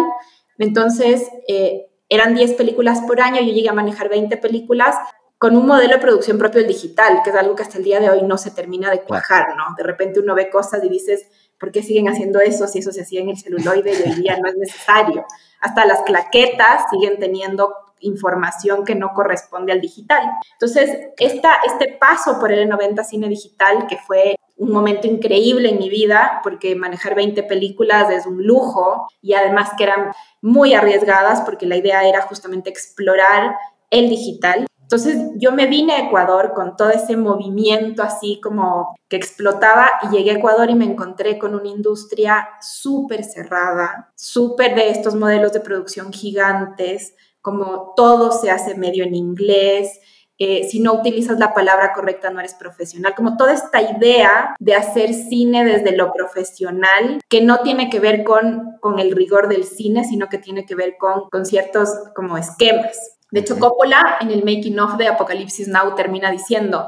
Entonces, 0.57 1.27
eh, 1.49 1.87
eran 2.07 2.35
10 2.35 2.53
películas 2.53 3.01
por 3.01 3.19
año, 3.19 3.41
yo 3.41 3.51
llegué 3.51 3.67
a 3.67 3.73
manejar 3.73 4.07
20 4.07 4.37
películas 4.37 4.95
con 5.39 5.55
un 5.55 5.65
modelo 5.65 5.93
de 5.93 6.01
producción 6.01 6.37
propio 6.37 6.59
del 6.59 6.67
digital, 6.67 7.21
que 7.23 7.29
es 7.29 7.35
algo 7.35 7.55
que 7.55 7.63
hasta 7.63 7.77
el 7.77 7.85
día 7.85 8.01
de 8.01 8.09
hoy 8.09 8.23
no 8.23 8.37
se 8.37 8.51
termina 8.51 8.91
de 8.91 9.01
cuajar, 9.03 9.55
¿no? 9.55 9.73
De 9.77 9.83
repente 9.83 10.19
uno 10.19 10.35
ve 10.35 10.49
cosas 10.49 10.83
y 10.83 10.89
dices, 10.89 11.27
¿por 11.57 11.71
qué 11.71 11.81
siguen 11.81 12.09
haciendo 12.09 12.41
eso 12.41 12.67
si 12.67 12.79
eso 12.79 12.91
se 12.91 13.01
hacía 13.01 13.21
en 13.21 13.29
el 13.29 13.37
celuloide 13.37 13.93
y 13.93 14.09
hoy 14.09 14.15
día 14.21 14.37
no 14.37 14.49
es 14.49 14.57
necesario? 14.57 15.25
Hasta 15.61 15.85
las 15.85 16.01
claquetas 16.01 16.83
siguen 16.91 17.19
teniendo 17.19 17.73
información 18.01 18.83
que 18.83 18.95
no 18.95 19.13
corresponde 19.13 19.71
al 19.71 19.79
digital. 19.79 20.21
Entonces, 20.53 21.07
esta, 21.17 21.59
este 21.65 21.97
paso 21.97 22.37
por 22.37 22.51
el 22.51 22.67
90 22.67 23.01
Cine 23.05 23.29
Digital, 23.29 23.87
que 23.87 23.97
fue 23.97 24.35
un 24.57 24.71
momento 24.71 25.07
increíble 25.07 25.69
en 25.69 25.79
mi 25.79 25.89
vida, 25.89 26.41
porque 26.43 26.75
manejar 26.75 27.15
20 27.15 27.43
películas 27.43 28.09
es 28.09 28.25
un 28.25 28.45
lujo 28.45 29.07
y 29.21 29.33
además 29.33 29.71
que 29.77 29.85
eran 29.85 30.11
muy 30.41 30.73
arriesgadas, 30.73 31.41
porque 31.41 31.65
la 31.65 31.77
idea 31.77 32.03
era 32.03 32.23
justamente 32.23 32.69
explorar 32.69 33.55
el 33.89 34.09
digital. 34.09 34.65
Entonces 34.91 35.33
yo 35.35 35.51
me 35.51 35.67
vine 35.67 35.93
a 35.93 36.07
Ecuador 36.07 36.53
con 36.55 36.75
todo 36.75 36.89
ese 36.89 37.15
movimiento 37.15 38.01
así 38.01 38.41
como 38.41 38.95
que 39.07 39.17
explotaba 39.17 39.87
y 40.01 40.15
llegué 40.15 40.31
a 40.31 40.37
Ecuador 40.39 40.67
y 40.71 40.73
me 40.73 40.85
encontré 40.85 41.37
con 41.37 41.53
una 41.53 41.67
industria 41.67 42.49
súper 42.59 43.23
cerrada, 43.23 44.11
súper 44.15 44.73
de 44.73 44.89
estos 44.89 45.13
modelos 45.13 45.53
de 45.53 45.59
producción 45.59 46.11
gigantes, 46.11 47.13
como 47.39 47.93
todo 47.95 48.31
se 48.31 48.49
hace 48.49 48.73
medio 48.73 49.03
en 49.03 49.13
inglés, 49.13 49.99
eh, 50.39 50.67
si 50.67 50.79
no 50.79 50.93
utilizas 50.93 51.37
la 51.37 51.53
palabra 51.53 51.93
correcta 51.93 52.31
no 52.31 52.39
eres 52.39 52.55
profesional, 52.55 53.13
como 53.13 53.37
toda 53.37 53.53
esta 53.53 53.81
idea 53.81 54.55
de 54.57 54.73
hacer 54.73 55.13
cine 55.13 55.65
desde 55.65 55.95
lo 55.95 56.11
profesional, 56.13 57.21
que 57.29 57.41
no 57.41 57.59
tiene 57.59 57.91
que 57.91 57.99
ver 57.99 58.23
con, 58.23 58.77
con 58.79 58.97
el 58.97 59.11
rigor 59.11 59.49
del 59.49 59.65
cine, 59.65 60.03
sino 60.03 60.29
que 60.29 60.39
tiene 60.39 60.65
que 60.65 60.73
ver 60.73 60.95
con, 60.97 61.29
con 61.29 61.45
ciertos 61.45 61.89
como 62.15 62.39
esquemas. 62.39 63.18
De 63.31 63.41
hecho, 63.41 63.59
Coppola 63.59 64.17
en 64.21 64.31
el 64.31 64.43
making 64.43 64.79
of 64.79 64.97
de 64.97 65.07
Apocalipsis 65.07 65.67
Now 65.67 65.95
termina 65.95 66.31
diciendo, 66.31 66.87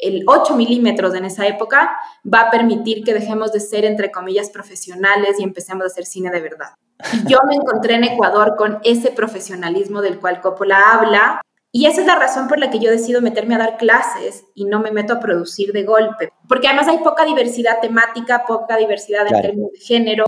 el 0.00 0.24
8 0.26 0.54
milímetros 0.54 1.14
en 1.14 1.24
esa 1.24 1.46
época 1.46 1.96
va 2.32 2.42
a 2.42 2.50
permitir 2.50 3.04
que 3.04 3.12
dejemos 3.12 3.52
de 3.52 3.60
ser, 3.60 3.84
entre 3.84 4.10
comillas, 4.10 4.50
profesionales 4.50 5.36
y 5.38 5.42
empecemos 5.42 5.84
a 5.84 5.86
hacer 5.86 6.06
cine 6.06 6.30
de 6.30 6.40
verdad. 6.40 6.74
Y 7.12 7.30
yo 7.30 7.38
me 7.46 7.54
encontré 7.54 7.94
en 7.94 8.04
Ecuador 8.04 8.56
con 8.56 8.78
ese 8.84 9.10
profesionalismo 9.10 10.00
del 10.00 10.18
cual 10.18 10.40
Coppola 10.40 10.92
habla. 10.92 11.40
Y 11.72 11.86
esa 11.86 12.00
es 12.00 12.06
la 12.06 12.16
razón 12.16 12.48
por 12.48 12.58
la 12.58 12.68
que 12.68 12.80
yo 12.80 12.90
decido 12.90 13.22
meterme 13.22 13.54
a 13.54 13.58
dar 13.58 13.76
clases 13.76 14.44
y 14.54 14.64
no 14.64 14.80
me 14.80 14.90
meto 14.90 15.12
a 15.12 15.20
producir 15.20 15.72
de 15.72 15.84
golpe. 15.84 16.32
Porque 16.48 16.66
además 16.66 16.88
hay 16.88 16.98
poca 16.98 17.24
diversidad 17.24 17.80
temática, 17.80 18.44
poca 18.44 18.76
diversidad 18.76 19.24
en 19.28 19.40
términos 19.40 19.72
de 19.72 19.78
género. 19.78 20.24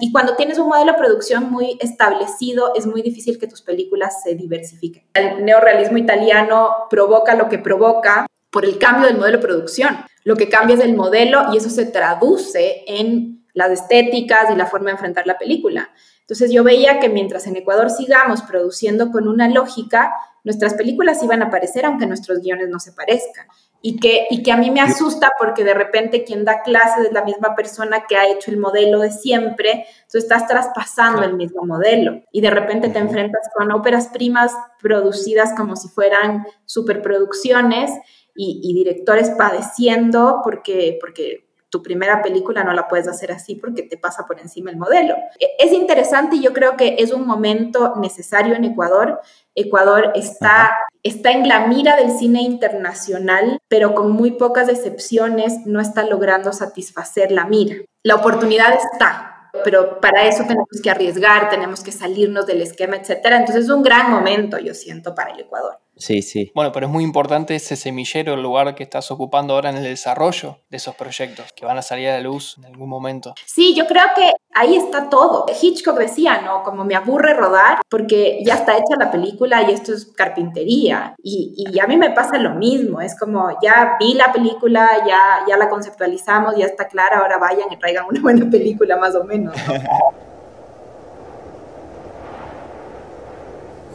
y 0.00 0.12
cuando 0.12 0.34
tienes 0.34 0.58
un 0.58 0.68
modelo 0.68 0.92
de 0.92 0.98
producción 0.98 1.50
muy 1.52 1.78
establecido, 1.80 2.74
es 2.74 2.86
muy 2.86 3.02
difícil 3.02 3.38
que 3.38 3.46
tus 3.46 3.62
películas 3.62 4.22
se 4.24 4.34
diversifiquen. 4.34 5.04
El 5.14 5.44
neorealismo 5.44 5.98
italiano 5.98 6.88
provoca 6.90 7.36
lo 7.36 7.48
que 7.48 7.58
provoca 7.58 8.26
por 8.50 8.64
el 8.64 8.78
cambio 8.78 9.06
del 9.06 9.18
modelo 9.18 9.38
de 9.38 9.46
producción. 9.46 9.98
Lo 10.24 10.34
que 10.34 10.48
cambia 10.48 10.74
es 10.74 10.82
el 10.82 10.96
modelo 10.96 11.52
y 11.52 11.58
eso 11.58 11.70
se 11.70 11.86
traduce 11.86 12.82
en 12.88 13.46
las 13.54 13.70
estéticas 13.70 14.50
y 14.50 14.56
la 14.56 14.66
forma 14.66 14.86
de 14.86 14.92
enfrentar 14.92 15.26
la 15.26 15.38
película. 15.38 15.90
Entonces 16.22 16.50
yo 16.52 16.64
veía 16.64 16.98
que 16.98 17.08
mientras 17.08 17.46
en 17.46 17.56
Ecuador 17.56 17.90
sigamos 17.90 18.42
produciendo 18.42 19.10
con 19.10 19.28
una 19.28 19.48
lógica, 19.48 20.12
nuestras 20.44 20.74
películas 20.74 21.22
iban 21.22 21.42
a 21.42 21.46
aparecer 21.46 21.84
aunque 21.84 22.06
nuestros 22.06 22.40
guiones 22.40 22.68
no 22.68 22.80
se 22.80 22.92
parezcan. 22.92 23.46
Y 23.84 23.98
que, 23.98 24.28
y 24.30 24.44
que 24.44 24.52
a 24.52 24.56
mí 24.56 24.70
me 24.70 24.80
asusta 24.80 25.32
porque 25.40 25.64
de 25.64 25.74
repente 25.74 26.22
quien 26.22 26.44
da 26.44 26.62
clases 26.62 27.06
es 27.06 27.12
la 27.12 27.24
misma 27.24 27.56
persona 27.56 28.04
que 28.08 28.16
ha 28.16 28.28
hecho 28.28 28.52
el 28.52 28.58
modelo 28.58 29.00
de 29.00 29.10
siempre, 29.10 29.86
entonces 29.96 30.22
estás 30.22 30.46
traspasando 30.46 31.24
el 31.24 31.34
mismo 31.34 31.64
modelo 31.64 32.22
y 32.30 32.40
de 32.40 32.50
repente 32.50 32.90
te 32.90 33.00
enfrentas 33.00 33.48
con 33.52 33.72
óperas 33.72 34.08
primas 34.08 34.52
producidas 34.80 35.52
como 35.56 35.74
si 35.74 35.88
fueran 35.88 36.46
superproducciones 36.64 37.90
y, 38.34 38.72
directores 38.72 39.30
padeciendo 39.30 40.40
porque, 40.44 40.96
porque 41.00 41.51
tu 41.72 41.82
primera 41.82 42.20
película 42.20 42.62
no 42.62 42.74
la 42.74 42.86
puedes 42.86 43.08
hacer 43.08 43.32
así 43.32 43.54
porque 43.54 43.82
te 43.82 43.96
pasa 43.96 44.26
por 44.26 44.38
encima 44.38 44.70
el 44.70 44.76
modelo. 44.76 45.16
E, 45.40 45.56
es 45.58 45.72
interesante 45.72 46.36
y 46.36 46.42
yo 46.42 46.52
creo 46.52 46.76
que 46.76 46.96
es 46.98 47.12
un 47.12 47.26
momento 47.26 47.94
necesario 47.96 48.54
en 48.54 48.64
Ecuador. 48.64 49.22
Ecuador 49.54 50.12
está, 50.14 50.76
está 51.02 51.30
en 51.30 51.48
la 51.48 51.66
mira 51.66 51.96
del 51.96 52.10
cine 52.10 52.42
internacional, 52.42 53.58
pero 53.68 53.94
con 53.94 54.10
muy 54.10 54.32
pocas 54.32 54.68
excepciones 54.68 55.64
no 55.64 55.80
está 55.80 56.04
logrando 56.04 56.52
satisfacer 56.52 57.32
la 57.32 57.46
mira. 57.46 57.76
La 58.02 58.16
oportunidad 58.16 58.74
está, 58.74 59.50
pero 59.64 59.98
para 59.98 60.26
eso 60.26 60.42
tenemos 60.42 60.68
que 60.82 60.90
arriesgar, 60.90 61.48
tenemos 61.48 61.82
que 61.82 61.92
salirnos 61.92 62.44
del 62.44 62.60
esquema, 62.60 62.96
etcétera. 62.96 63.38
Entonces 63.38 63.64
es 63.64 63.70
un 63.70 63.82
gran 63.82 64.10
momento, 64.10 64.58
yo 64.58 64.74
siento, 64.74 65.14
para 65.14 65.30
el 65.30 65.40
Ecuador. 65.40 65.78
Sí, 65.96 66.22
sí. 66.22 66.50
Bueno, 66.54 66.72
pero 66.72 66.86
es 66.86 66.92
muy 66.92 67.04
importante 67.04 67.54
ese 67.54 67.76
semillero, 67.76 68.34
el 68.34 68.42
lugar 68.42 68.74
que 68.74 68.82
estás 68.82 69.10
ocupando 69.10 69.54
ahora 69.54 69.70
en 69.70 69.76
el 69.76 69.84
desarrollo 69.84 70.58
de 70.70 70.78
esos 70.78 70.94
proyectos 70.94 71.52
que 71.52 71.66
van 71.66 71.78
a 71.78 71.82
salir 71.82 72.08
a 72.08 72.14
la 72.14 72.20
luz 72.20 72.56
en 72.58 72.64
algún 72.64 72.88
momento. 72.88 73.34
Sí, 73.46 73.74
yo 73.74 73.86
creo 73.86 74.06
que 74.16 74.32
ahí 74.54 74.76
está 74.76 75.08
todo. 75.08 75.46
Hitchcock 75.60 75.98
decía, 75.98 76.40
¿no? 76.40 76.62
Como 76.62 76.84
me 76.84 76.94
aburre 76.94 77.34
rodar 77.34 77.82
porque 77.88 78.40
ya 78.44 78.54
está 78.54 78.72
hecha 78.72 78.96
la 78.98 79.10
película 79.10 79.62
y 79.62 79.72
esto 79.72 79.92
es 79.92 80.06
carpintería. 80.06 81.14
Y, 81.22 81.54
y 81.56 81.78
a 81.78 81.86
mí 81.86 81.96
me 81.96 82.10
pasa 82.10 82.38
lo 82.38 82.54
mismo. 82.54 83.00
Es 83.00 83.18
como, 83.18 83.50
ya 83.62 83.96
vi 84.00 84.14
la 84.14 84.32
película, 84.32 84.88
ya, 85.06 85.44
ya 85.46 85.56
la 85.56 85.68
conceptualizamos, 85.68 86.56
ya 86.56 86.66
está 86.66 86.88
clara, 86.88 87.18
ahora 87.18 87.38
vayan 87.38 87.70
y 87.70 87.76
traigan 87.76 88.06
una 88.06 88.20
buena 88.20 88.50
película 88.50 88.96
más 88.96 89.14
o 89.14 89.24
menos. 89.24 89.54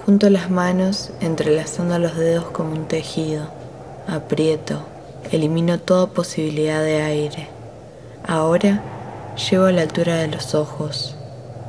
Junto 0.08 0.30
las 0.30 0.50
manos, 0.50 1.12
entrelazando 1.20 2.00
los 2.00 2.16
dedos 2.16 2.46
como 2.46 2.72
un 2.72 2.88
tejido. 2.88 3.50
Aprieto, 4.08 4.80
elimino 5.34 5.82
toda 5.82 6.08
posibilidad 6.08 6.82
de 6.82 7.02
aire. 7.02 7.50
Ahora 8.26 8.82
llego 9.36 9.66
a 9.66 9.74
la 9.74 9.82
altura 9.82 10.16
de 10.16 10.30
los 10.30 10.56
ojos. 10.56 11.18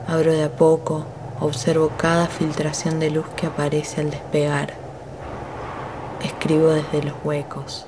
Abro 0.06 0.32
de 0.32 0.44
a 0.44 0.54
poco, 0.54 1.04
observo 1.40 1.90
cada 1.96 2.28
filtración 2.28 3.00
de 3.00 3.10
luz 3.10 3.26
que 3.34 3.48
aparece 3.48 4.02
al 4.02 4.12
despegar. 4.12 4.72
Escribo 6.22 6.68
desde 6.68 7.02
los 7.02 7.14
huecos. 7.24 7.87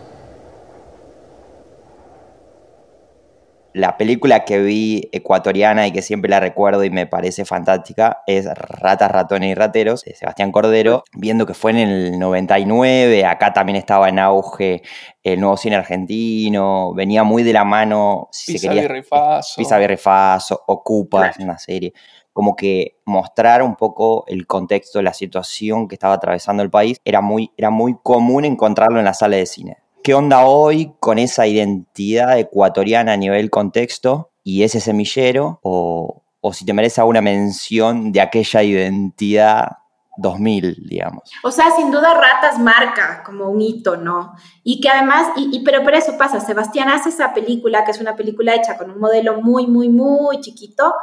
La 3.73 3.97
película 3.97 4.45
que 4.45 4.59
vi 4.61 5.09
ecuatoriana 5.12 5.87
y 5.87 5.93
que 5.93 6.03
siempre 6.03 6.31
la 6.31 6.41
recuerdo 6.41 6.85
y 6.85 6.91
me 6.91 7.07
parece 7.07 7.45
fantástica 7.45 8.23
es 8.27 8.47
Ratas, 8.47 9.11
Ratones 9.11 9.50
y 9.50 9.55
Rateros 9.55 10.05
de 10.05 10.15
Sebastián 10.15 10.53
Cordero, 10.53 11.05
viendo 11.12 11.47
que 11.47 11.55
fue 11.55 11.71
en 11.73 11.79
el 11.79 12.19
99, 12.19 13.25
acá 13.25 13.53
también 13.53 13.77
estaba 13.77 14.09
en 14.09 14.19
auge 14.19 14.83
el 15.23 15.41
nuevo 15.41 15.57
cine 15.57 15.77
argentino, 15.77 16.93
venía 16.95 17.25
muy 17.25 17.43
de 17.43 17.53
la 17.53 17.65
mano, 17.65 18.29
si 18.33 18.53
Pisa 18.53 18.73
se 18.73 18.81
quería, 18.81 19.41
Pisa 19.57 19.79
Birrifazo, 19.79 20.62
Ocupa, 20.67 21.33
una 21.39 21.59
serie, 21.59 21.93
como 22.33 22.57
que 22.57 23.00
mostrar 23.05 23.62
un 23.62 23.77
poco 23.77 24.25
el 24.27 24.47
contexto, 24.47 25.03
la 25.03 25.12
situación 25.12 25.89
que 25.89 25.95
estaba 25.95 26.15
atravesando 26.15 26.62
el 26.62 26.71
país, 26.71 27.00
era 27.05 27.21
muy, 27.21 27.53
era 27.57 27.71
muy 27.71 27.97
común 28.03 28.45
encontrarlo 28.45 28.99
en 28.99 29.05
la 29.05 29.15
sala 29.15 29.37
de 29.37 29.47
cine 29.47 29.77
¿Qué 30.02 30.14
onda 30.14 30.47
hoy 30.47 30.95
con 30.99 31.19
esa 31.19 31.47
identidad 31.47 32.38
ecuatoriana 32.38 33.12
a 33.12 33.16
nivel 33.19 33.50
contexto 33.50 34.33
y 34.42 34.62
ese 34.62 34.80
semillero? 34.80 35.61
O, 35.62 36.23
si 36.52 36.64
te 36.64 36.73
merece 36.73 37.02
alguna 37.02 37.21
mención 37.21 38.11
de 38.11 38.23
aquella 38.23 38.62
identidad 38.62 39.76
2000, 40.16 40.88
digamos. 40.88 41.30
O 41.42 41.50
sea, 41.50 41.71
sin 41.76 41.90
duda 41.90 42.14
Ratas 42.14 42.59
marca 42.59 43.23
como 43.25 43.50
un 43.50 43.61
hito, 43.61 43.99
¿no? 43.99 44.33
Y 44.64 44.80
que 44.80 44.88
además, 44.88 45.28
y, 45.37 45.62
pero 45.64 45.83
por 45.83 45.95
eso 45.95 46.16
pasa, 46.16 46.40
Sebastián 46.40 46.88
hace 46.88 47.11
esa 47.11 47.35
película, 47.35 47.85
que 47.85 47.90
es 47.90 48.00
una 48.00 48.16
película 48.16 48.54
hecha 48.54 48.78
con 48.78 48.90
un 48.90 49.00
modelo 49.00 49.42
muy, 49.42 49.66
muy, 49.66 49.90
muy 49.90 50.40
chiquito, 50.40 50.95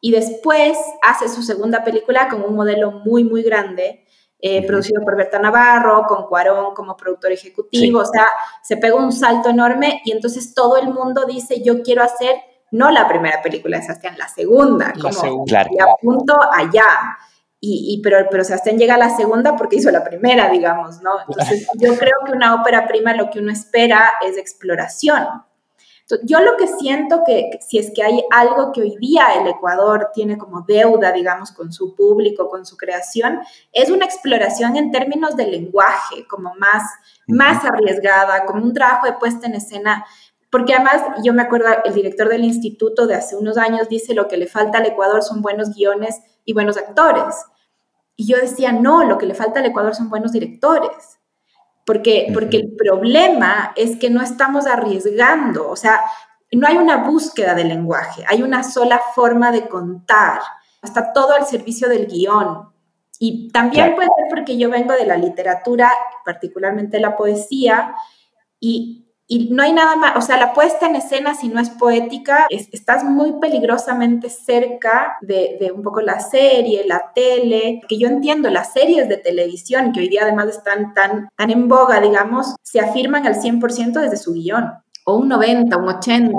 y 0.00 0.12
después 0.12 0.78
hace 1.02 1.28
su 1.28 1.42
segunda 1.42 1.82
película 1.82 2.28
con 2.28 2.44
un 2.44 2.54
modelo 2.54 2.92
muy, 2.92 3.24
muy 3.24 3.42
grande, 3.42 4.05
eh, 4.38 4.66
producido 4.66 5.02
por 5.02 5.16
Berta 5.16 5.38
Navarro, 5.38 6.04
con 6.06 6.26
Cuarón 6.26 6.74
como 6.74 6.96
productor 6.96 7.32
ejecutivo, 7.32 8.00
o 8.00 8.04
sea, 8.04 8.26
se 8.62 8.76
pegó 8.76 8.98
un 8.98 9.12
salto 9.12 9.48
enorme 9.48 10.02
y 10.04 10.12
entonces 10.12 10.54
todo 10.54 10.76
el 10.76 10.88
mundo 10.88 11.24
dice, 11.24 11.62
yo 11.62 11.82
quiero 11.82 12.02
hacer 12.02 12.36
no 12.70 12.90
la 12.90 13.08
primera 13.08 13.40
película 13.42 13.78
de 13.78 13.84
Sebastián, 13.84 14.16
la 14.18 14.28
segunda, 14.28 14.92
como 14.92 15.12
segunda. 15.12 15.66
y 15.70 15.78
apunto 15.80 16.38
allá. 16.52 17.16
Y, 17.58 17.94
y, 17.94 18.02
pero, 18.02 18.26
pero 18.30 18.44
Sebastián 18.44 18.76
llega 18.76 18.94
a 18.94 18.98
la 18.98 19.16
segunda 19.16 19.56
porque 19.56 19.76
hizo 19.76 19.90
la 19.90 20.04
primera, 20.04 20.50
digamos, 20.50 21.00
¿no? 21.00 21.12
Entonces 21.26 21.66
yo 21.74 21.96
creo 21.96 22.18
que 22.26 22.32
una 22.32 22.54
ópera 22.54 22.86
prima 22.86 23.14
lo 23.14 23.30
que 23.30 23.38
uno 23.38 23.50
espera 23.50 24.12
es 24.20 24.36
exploración, 24.36 25.24
yo 26.22 26.40
lo 26.40 26.56
que 26.56 26.68
siento 26.68 27.22
que, 27.26 27.58
si 27.66 27.78
es 27.78 27.90
que 27.92 28.02
hay 28.02 28.22
algo 28.30 28.70
que 28.72 28.80
hoy 28.80 28.96
día 28.98 29.26
el 29.40 29.48
Ecuador 29.48 30.10
tiene 30.14 30.38
como 30.38 30.60
deuda, 30.60 31.10
digamos, 31.10 31.50
con 31.50 31.72
su 31.72 31.96
público, 31.96 32.48
con 32.48 32.64
su 32.64 32.76
creación, 32.76 33.40
es 33.72 33.90
una 33.90 34.04
exploración 34.04 34.76
en 34.76 34.92
términos 34.92 35.36
de 35.36 35.48
lenguaje, 35.48 36.26
como 36.28 36.54
más, 36.54 36.84
más 37.26 37.64
arriesgada, 37.64 38.44
como 38.44 38.62
un 38.62 38.72
trabajo 38.72 39.06
de 39.06 39.14
puesta 39.14 39.48
en 39.48 39.54
escena. 39.54 40.06
Porque 40.48 40.74
además, 40.74 41.02
yo 41.24 41.34
me 41.34 41.42
acuerdo, 41.42 41.68
el 41.84 41.94
director 41.94 42.28
del 42.28 42.44
instituto 42.44 43.08
de 43.08 43.16
hace 43.16 43.34
unos 43.34 43.58
años 43.58 43.88
dice 43.88 44.14
lo 44.14 44.28
que 44.28 44.36
le 44.36 44.46
falta 44.46 44.78
al 44.78 44.86
Ecuador 44.86 45.24
son 45.24 45.42
buenos 45.42 45.74
guiones 45.74 46.20
y 46.44 46.52
buenos 46.52 46.76
actores. 46.76 47.34
Y 48.14 48.28
yo 48.28 48.36
decía, 48.36 48.70
no, 48.70 49.02
lo 49.02 49.18
que 49.18 49.26
le 49.26 49.34
falta 49.34 49.58
al 49.58 49.66
Ecuador 49.66 49.96
son 49.96 50.08
buenos 50.08 50.30
directores 50.30 51.15
porque, 51.86 52.26
porque 52.34 52.56
el 52.56 52.72
problema 52.76 53.72
es 53.76 53.96
que 53.96 54.10
no 54.10 54.20
estamos 54.20 54.66
arriesgando, 54.66 55.70
o 55.70 55.76
sea, 55.76 56.00
no 56.52 56.66
hay 56.66 56.76
una 56.76 57.08
búsqueda 57.08 57.54
del 57.54 57.68
lenguaje, 57.68 58.24
hay 58.28 58.42
una 58.42 58.64
sola 58.64 59.00
forma 59.14 59.52
de 59.52 59.68
contar, 59.68 60.40
está 60.82 61.12
todo 61.12 61.32
al 61.34 61.46
servicio 61.46 61.88
del 61.88 62.08
guion. 62.08 62.70
Y 63.18 63.50
también 63.50 63.94
puede 63.94 64.08
ser 64.08 64.26
porque 64.28 64.58
yo 64.58 64.68
vengo 64.68 64.92
de 64.92 65.06
la 65.06 65.16
literatura, 65.16 65.90
particularmente 66.24 67.00
la 67.00 67.16
poesía, 67.16 67.94
y, 68.60 69.05
y 69.28 69.48
no 69.50 69.62
hay 69.62 69.72
nada 69.72 69.96
más, 69.96 70.16
o 70.16 70.20
sea, 70.20 70.36
la 70.36 70.52
puesta 70.52 70.86
en 70.86 70.94
escena, 70.94 71.34
si 71.34 71.48
no 71.48 71.60
es 71.60 71.70
poética, 71.70 72.46
estás 72.48 73.02
muy 73.02 73.40
peligrosamente 73.40 74.30
cerca 74.30 75.16
de, 75.20 75.56
de, 75.60 75.72
un 75.72 75.82
poco 75.82 76.00
la 76.00 76.20
serie, 76.20 76.86
la 76.86 77.12
tele, 77.12 77.80
que 77.88 77.98
yo 77.98 78.06
entiendo, 78.06 78.50
las 78.50 78.72
series 78.72 79.08
de 79.08 79.16
televisión, 79.16 79.92
que 79.92 80.00
hoy 80.00 80.08
día 80.08 80.22
además 80.22 80.48
están 80.48 80.94
tan, 80.94 81.28
tan 81.36 81.50
en 81.50 81.66
boga, 81.66 82.00
digamos, 82.00 82.54
se 82.62 82.78
afirman 82.78 83.26
al 83.26 83.34
100% 83.34 84.00
desde 84.00 84.16
su 84.16 84.32
guion, 84.32 84.72
o 85.04 85.16
un 85.16 85.28
90, 85.28 85.76
un 85.76 85.88
80. 85.88 86.32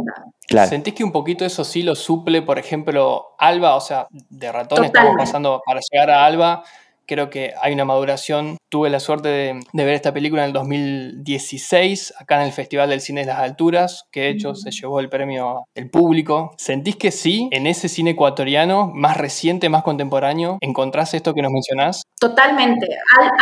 Claro. 0.47 0.69
¿Sentís 0.69 0.93
que 0.93 1.03
un 1.03 1.11
poquito 1.11 1.43
eso 1.43 1.65
sí 1.65 1.83
lo 1.83 1.93
suple, 1.93 2.41
por 2.41 2.57
ejemplo, 2.57 3.35
Alba? 3.37 3.75
O 3.75 3.81
sea, 3.81 4.07
de 4.11 4.49
ratón 4.49 4.85
estamos 4.85 5.13
pasando 5.17 5.61
para 5.65 5.81
llegar 5.91 6.09
a 6.09 6.25
Alba 6.25 6.63
creo 7.07 7.29
que 7.29 7.53
hay 7.61 7.73
una 7.73 7.85
maduración. 7.85 8.57
Tuve 8.69 8.89
la 8.89 8.99
suerte 8.99 9.29
de, 9.29 9.59
ver 9.73 9.95
esta 9.95 10.13
película 10.13 10.43
en 10.43 10.47
el 10.47 10.53
2016, 10.53 12.13
acá 12.19 12.35
en 12.35 12.47
el 12.47 12.51
Festival 12.51 12.89
del 12.89 13.01
Cine 13.01 13.21
de 13.21 13.27
las 13.27 13.39
Alturas, 13.39 14.03
que 14.11 14.21
de 14.21 14.29
hecho 14.29 14.53
se 14.53 14.71
llevó 14.71 14.99
el 14.99 15.09
premio 15.09 15.63
del 15.73 15.89
público. 15.89 16.53
¿Sentís 16.57 16.97
que 16.97 17.11
sí, 17.11 17.47
en 17.51 17.65
ese 17.65 17.87
cine 17.87 18.11
ecuatoriano, 18.11 18.91
más 18.93 19.17
reciente, 19.17 19.69
más 19.69 19.83
contemporáneo, 19.83 20.57
encontrás 20.61 21.13
esto 21.13 21.33
que 21.33 21.41
nos 21.41 21.51
mencionás? 21.51 22.03
Totalmente. 22.19 22.87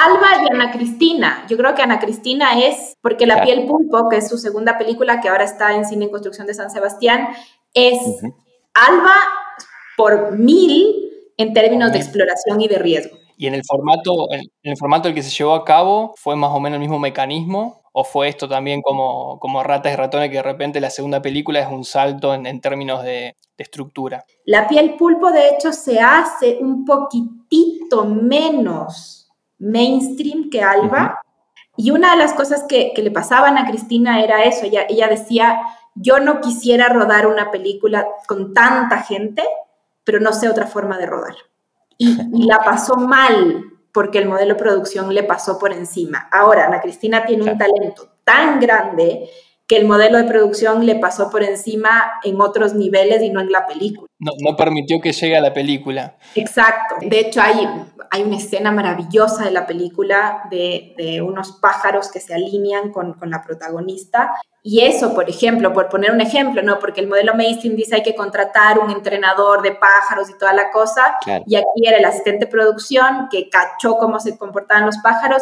Alba 0.04 0.44
y 0.44 0.54
Ana 0.54 0.72
Cristina. 0.72 1.46
Yo 1.50 1.58
creo 1.58 1.74
que 1.74 1.82
Ana 1.82 2.00
Cristina 2.00 2.60
es, 2.64 2.94
porque 3.02 3.26
La 3.26 3.44
piel 3.44 3.66
pulpo, 3.66 4.08
que 4.10 4.18
es 4.18 4.30
su 4.30 4.38
segunda 4.38 4.78
película, 4.78 5.20
que 5.20 5.30
ahora 5.30 5.44
está 5.44 5.74
en 5.74 5.86
Cine 5.86 6.06
en 6.06 6.12
Construcción 6.12 6.46
de 6.46 6.54
San 6.54 6.70
Sebastián, 6.70 7.30
es 7.74 7.98
Alba 8.74 9.16
por 9.98 10.38
mil 10.38 11.06
en 11.38 11.54
términos 11.54 11.92
de 11.92 12.00
exploración 12.00 12.62
y 12.62 12.68
de 12.68 12.78
riesgo. 12.78 13.25
¿Y 13.38 13.48
en 13.48 13.54
el 13.54 13.64
formato, 13.66 14.32
en, 14.32 14.50
el 14.64 14.78
formato 14.78 15.10
el 15.10 15.14
que 15.14 15.24
se 15.24 15.30
llevó 15.30 15.54
a 15.54 15.66
cabo 15.66 16.14
fue 16.18 16.36
más 16.36 16.52
o 16.52 16.60
menos 16.60 16.76
el 16.76 16.82
mismo 16.82 17.00
mecanismo? 17.00 17.82
¿O 17.92 18.04
fue 18.04 18.28
esto 18.28 18.50
también 18.50 18.82
como, 18.82 19.40
como 19.40 19.64
ratas 19.64 19.94
y 19.94 19.96
ratones 19.96 20.30
que 20.30 20.38
de 20.38 20.44
repente 20.44 20.82
la 20.82 20.90
segunda 20.90 21.22
película 21.22 21.62
es 21.62 21.68
un 21.70 21.86
salto 21.86 22.34
en, 22.34 22.60
términos 22.60 23.04
de, 23.04 23.36
estructura? 23.58 24.26
La 24.46 24.68
piel 24.68 24.96
pulpo 24.96 25.32
de 25.32 25.50
hecho 25.50 25.72
se 25.72 26.00
hace 26.00 26.58
un 26.60 26.84
poquitito 26.84 28.06
menos 28.06 29.32
mainstream 29.60 30.50
que 30.50 30.62
Alba. 30.62 31.22
Y 31.78 31.92
una 31.92 32.12
de 32.12 32.18
las 32.18 32.34
cosas 32.34 32.66
que, 32.68 32.94
le 32.96 33.12
pasaban 33.12 33.58
a 33.58 33.66
Cristina 33.66 34.22
era 34.22 34.44
eso. 34.44 34.66
Ella, 34.66 34.86
ella 34.90 35.08
decía, 35.08 35.62
yo 35.94 36.20
no 36.20 36.42
quisiera 36.42 36.90
rodar 36.90 37.28
una 37.28 37.52
película 37.52 38.06
con 38.28 38.54
tanta 38.54 39.04
gente, 39.04 39.44
pero 40.04 40.20
no 40.20 40.34
sé 40.34 40.50
otra 40.50 40.68
forma 40.68 40.98
de 40.98 41.06
rodar 41.06 41.36
y, 41.98 42.46
la 42.46 42.60
pasó 42.60 42.96
mal 42.96 43.64
porque 43.92 44.18
el 44.20 44.28
modelo 44.28 44.56
de 44.56 44.60
producción 44.60 45.14
le 45.14 45.24
pasó 45.24 45.58
por 45.58 45.72
encima. 45.72 46.28
Ahora, 46.32 46.68
Ana 46.68 46.82
Cristina 46.82 47.26
tiene 47.26 47.50
un 47.50 47.58
talento 47.58 48.18
tan 48.24 48.60
grande 48.60 49.30
que 49.68 49.78
el 49.78 49.86
modelo 49.86 50.18
de 50.20 50.26
producción 50.26 50.86
le 50.86 50.96
pasó 50.96 51.32
por 51.32 51.42
encima 51.42 52.20
en 52.24 52.40
otros 52.40 52.76
niveles 52.76 53.24
y 53.24 53.32
no 53.32 53.42
en 53.42 53.52
la 53.52 53.66
película. 53.66 54.08
No, 54.20 54.32
no 54.44 54.56
permitió 54.56 55.02
que 55.02 55.12
llegue 55.12 55.36
a 55.36 55.42
la 55.42 55.54
película. 55.54 56.18
Exacto. 56.36 56.96
De 57.02 57.20
hecho, 57.20 57.42
hay, 57.42 57.68
hay 58.12 58.22
una 58.22 58.38
escena 58.38 58.72
maravillosa 58.72 59.44
de 59.44 59.52
la 59.52 59.66
película 59.66 60.44
de, 60.52 60.94
de 60.98 61.22
unos 61.24 61.54
pájaros 61.54 62.12
que 62.12 62.20
se 62.20 62.36
alinean 62.36 62.92
con, 62.92 63.14
con, 63.14 63.32
la 63.32 63.42
protagonista. 63.42 64.36
Y 64.62 64.82
eso, 64.82 65.16
por 65.16 65.30
ejemplo, 65.30 65.74
por 65.74 65.90
poner 65.90 66.12
un 66.12 66.22
ejemplo, 66.22 66.62
¿no? 66.62 66.78
Porque 66.78 67.02
el 67.02 67.08
modelo 67.08 67.34
mainstream 67.34 67.76
dice 67.76 67.96
hay 67.96 68.04
que 68.04 68.16
contratar 68.16 68.78
un 68.78 68.92
entrenador 68.92 69.64
de 69.64 69.72
pájaros 69.72 70.30
y 70.30 70.38
toda 70.38 70.54
la 70.54 70.70
cosa. 70.72 71.18
Y 71.48 71.56
aquí 71.56 71.88
era 71.88 71.98
el 71.98 72.06
asistente 72.06 72.46
de 72.46 72.52
producción 72.52 73.30
que 73.32 73.50
cachó 73.50 73.98
cómo 73.98 74.20
se 74.20 74.38
comportaban 74.38 74.86
los 74.86 74.98
pájaros 75.00 75.42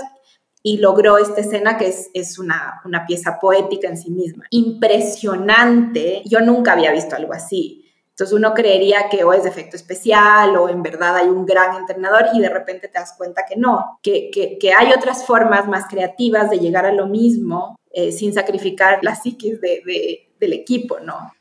y 0.66 0.78
logró 0.78 1.18
esta 1.18 1.42
escena 1.42 1.78
que 1.78 1.90
es, 1.90 2.10
es 2.14 2.40
una, 2.40 2.82
una, 2.86 3.06
pieza 3.06 3.38
poética 3.40 3.90
en 3.90 3.98
sí 3.98 4.10
misma. 4.10 4.46
Impresionante, 4.50 6.24
yo 6.26 6.40
nunca 6.40 6.72
había 6.72 6.94
visto 6.94 7.18
algo 7.18 7.34
así. 7.34 7.84
Entonces 8.12 8.34
uno 8.34 8.54
creería 8.54 9.10
que 9.10 9.24
o 9.24 9.34
es 9.34 9.44
de 9.44 9.50
efecto 9.50 9.76
especial 9.76 10.56
o 10.56 10.70
en 10.70 10.82
verdad 10.82 11.18
hay 11.18 11.28
un 11.28 11.46
gran 11.46 11.76
entrenador 11.76 12.28
y 12.34 12.40
de 12.40 12.48
repente 12.48 12.88
te 12.88 12.98
das 12.98 13.14
cuenta 13.18 13.44
que 13.48 13.58
no, 13.58 14.00
que, 14.02 14.32
que, 14.32 14.58
que 14.58 14.72
hay 14.72 14.94
otras 14.94 15.26
formas 15.26 15.68
más 15.68 15.86
creativas 15.90 16.50
de 16.50 16.60
llegar 16.60 16.86
a 16.86 16.94
lo 16.94 17.08
mismo 17.08 17.76
eh, 17.92 18.12
sin 18.12 18.34
sacrificar 18.34 19.00
la 19.02 19.16
psiquis 19.16 19.60
de, 19.60 19.82
de, 19.86 20.32
del 20.40 20.54
equipo, 20.54 21.00
¿no? 21.00 21.34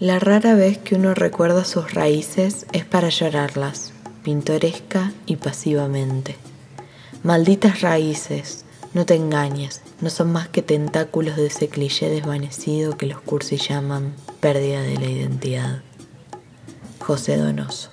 La 0.00 0.18
rara 0.18 0.54
vez 0.54 0.78
que 0.78 0.96
uno 0.96 1.14
recuerda 1.14 1.64
sus 1.64 1.94
raíces 1.94 2.66
es 2.72 2.84
para 2.84 3.08
llorarlas, 3.10 3.92
pintoresca 4.24 5.12
y 5.26 5.36
pasivamente. 5.36 6.36
Malditas 7.22 7.82
raíces, 7.82 8.64
no 8.94 9.04
te 9.04 9.14
engañes, 9.14 9.82
no 10.00 10.08
son 10.08 10.32
más 10.32 10.48
que 10.48 10.62
tentáculos 10.62 11.36
de 11.36 11.48
ese 11.48 11.68
cliché 11.68 12.08
desvanecido 12.08 12.96
que 12.96 13.04
los 13.04 13.20
cursis 13.20 13.68
llaman 13.68 14.14
pérdida 14.40 14.80
de 14.80 14.96
la 14.96 15.04
identidad. 15.04 15.82
José 16.98 17.36
Donoso. 17.36 17.90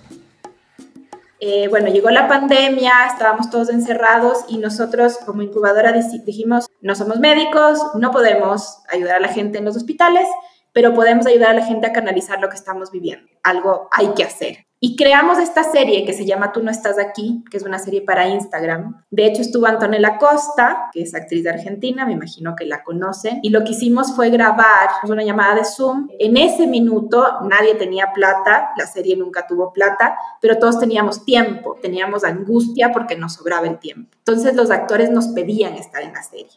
Eh, 1.41 1.67
bueno, 1.67 1.89
llegó 1.89 2.09
la 2.09 2.29
pandemia, 2.29 3.05
estábamos 3.11 3.49
todos 3.49 3.69
encerrados 3.69 4.45
y 4.47 4.59
nosotros 4.59 5.17
como 5.25 5.41
incubadora 5.41 5.91
dijimos, 5.91 6.67
no 6.81 6.95
somos 6.95 7.19
médicos, 7.19 7.79
no 7.95 8.11
podemos 8.11 8.79
ayudar 8.87 9.17
a 9.17 9.19
la 9.19 9.27
gente 9.27 9.57
en 9.57 9.65
los 9.65 9.75
hospitales, 9.75 10.27
pero 10.71 10.93
podemos 10.93 11.25
ayudar 11.25 11.49
a 11.49 11.53
la 11.55 11.65
gente 11.65 11.87
a 11.87 11.91
canalizar 11.91 12.39
lo 12.39 12.47
que 12.47 12.55
estamos 12.55 12.91
viviendo. 12.91 13.27
Algo 13.43 13.89
hay 13.91 14.07
que 14.15 14.23
hacer. 14.23 14.66
Y 14.79 14.95
creamos 14.95 15.39
esta 15.39 15.63
serie 15.63 16.05
que 16.05 16.13
se 16.13 16.23
llama 16.23 16.51
Tú 16.51 16.61
no 16.61 16.69
estás 16.69 16.99
aquí, 16.99 17.43
que 17.49 17.57
es 17.57 17.63
una 17.63 17.79
serie 17.79 18.03
para 18.03 18.27
Instagram. 18.27 19.03
De 19.09 19.25
hecho, 19.25 19.41
estuvo 19.41 19.65
Antonella 19.65 20.19
Costa, 20.19 20.91
que 20.93 21.01
es 21.01 21.15
actriz 21.15 21.43
de 21.43 21.49
Argentina, 21.49 22.05
me 22.05 22.11
imagino 22.13 22.55
que 22.55 22.65
la 22.65 22.83
conocen. 22.83 23.39
Y 23.41 23.49
lo 23.49 23.63
que 23.63 23.71
hicimos 23.71 24.15
fue 24.15 24.29
grabar 24.29 24.89
una 25.09 25.23
llamada 25.23 25.55
de 25.55 25.65
Zoom. 25.65 26.09
En 26.19 26.37
ese 26.37 26.67
minuto 26.67 27.25
nadie 27.49 27.73
tenía 27.73 28.13
plata, 28.13 28.69
la 28.77 28.85
serie 28.85 29.15
nunca 29.15 29.47
tuvo 29.47 29.73
plata, 29.73 30.15
pero 30.41 30.59
todos 30.59 30.79
teníamos 30.79 31.25
tiempo, 31.25 31.75
teníamos 31.81 32.23
angustia 32.23 32.91
porque 32.91 33.15
nos 33.15 33.33
sobraba 33.33 33.65
el 33.65 33.79
tiempo. 33.79 34.15
Entonces 34.19 34.55
los 34.55 34.69
actores 34.69 35.09
nos 35.09 35.29
pedían 35.29 35.73
estar 35.73 36.03
en 36.03 36.13
la 36.13 36.21
serie. 36.21 36.51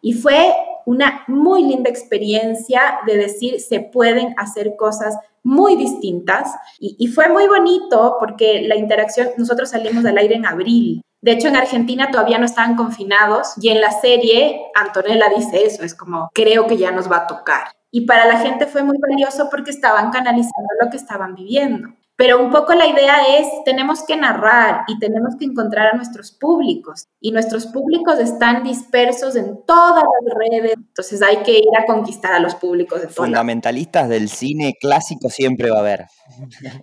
Y 0.00 0.14
fue 0.14 0.54
una 0.86 1.24
muy 1.26 1.64
linda 1.64 1.90
experiencia 1.90 3.00
de 3.06 3.16
decir, 3.16 3.60
se 3.60 3.80
pueden 3.80 4.34
hacer 4.38 4.76
cosas 4.76 5.18
muy 5.42 5.76
distintas 5.76 6.54
y, 6.78 7.06
fue 7.08 7.28
muy 7.28 7.46
bonito 7.48 8.16
porque 8.20 8.62
la 8.62 8.76
interacción, 8.76 9.28
nosotros 9.36 9.70
salimos 9.70 10.02
del 10.02 10.18
aire 10.18 10.36
en 10.36 10.46
abril. 10.46 11.02
De 11.20 11.32
hecho, 11.32 11.48
en 11.48 11.56
Argentina 11.56 12.10
todavía 12.10 12.38
no 12.38 12.44
estaban 12.44 12.76
confinados 12.76 13.54
y 13.60 13.70
en 13.70 13.80
la 13.80 13.90
serie 13.90 14.60
Antonella 14.74 15.26
dice 15.36 15.64
eso, 15.64 15.82
es 15.82 15.94
como, 15.94 16.30
creo 16.32 16.66
que 16.66 16.76
ya 16.76 16.90
nos 16.90 17.10
va 17.10 17.18
a 17.18 17.26
tocar. 17.26 17.68
Y 17.90 18.02
para 18.02 18.26
la 18.26 18.38
gente 18.38 18.66
fue 18.66 18.82
muy 18.82 18.98
valioso 18.98 19.48
porque 19.50 19.70
estaban 19.70 20.10
canalizando 20.10 20.68
lo 20.82 20.90
que 20.90 20.96
estaban 20.96 21.34
viviendo. 21.34 21.88
Pero 22.18 22.42
un 22.42 22.50
poco 22.50 22.74
la 22.74 22.88
idea 22.88 23.38
es, 23.38 23.46
tenemos 23.64 24.02
que 24.04 24.16
narrar 24.16 24.82
y 24.88 24.98
tenemos 24.98 25.36
que 25.38 25.44
encontrar 25.44 25.94
a 25.94 25.96
nuestros 25.96 26.32
públicos. 26.32 27.06
Y 27.20 27.30
nuestros 27.30 27.66
públicos 27.66 28.18
están 28.18 28.64
dispersos 28.64 29.36
en 29.36 29.64
todas 29.64 30.02
las 30.02 30.34
redes. 30.36 30.72
Entonces 30.76 31.22
hay 31.22 31.36
que 31.44 31.52
ir 31.58 31.78
a 31.78 31.86
conquistar 31.86 32.32
a 32.32 32.40
los 32.40 32.56
públicos 32.56 33.00
de 33.00 33.06
Fundamentalistas 33.06 34.08
del 34.08 34.28
cine 34.28 34.74
clásico 34.80 35.30
siempre 35.30 35.70
va 35.70 35.76
a 35.76 35.80
haber. 35.80 36.06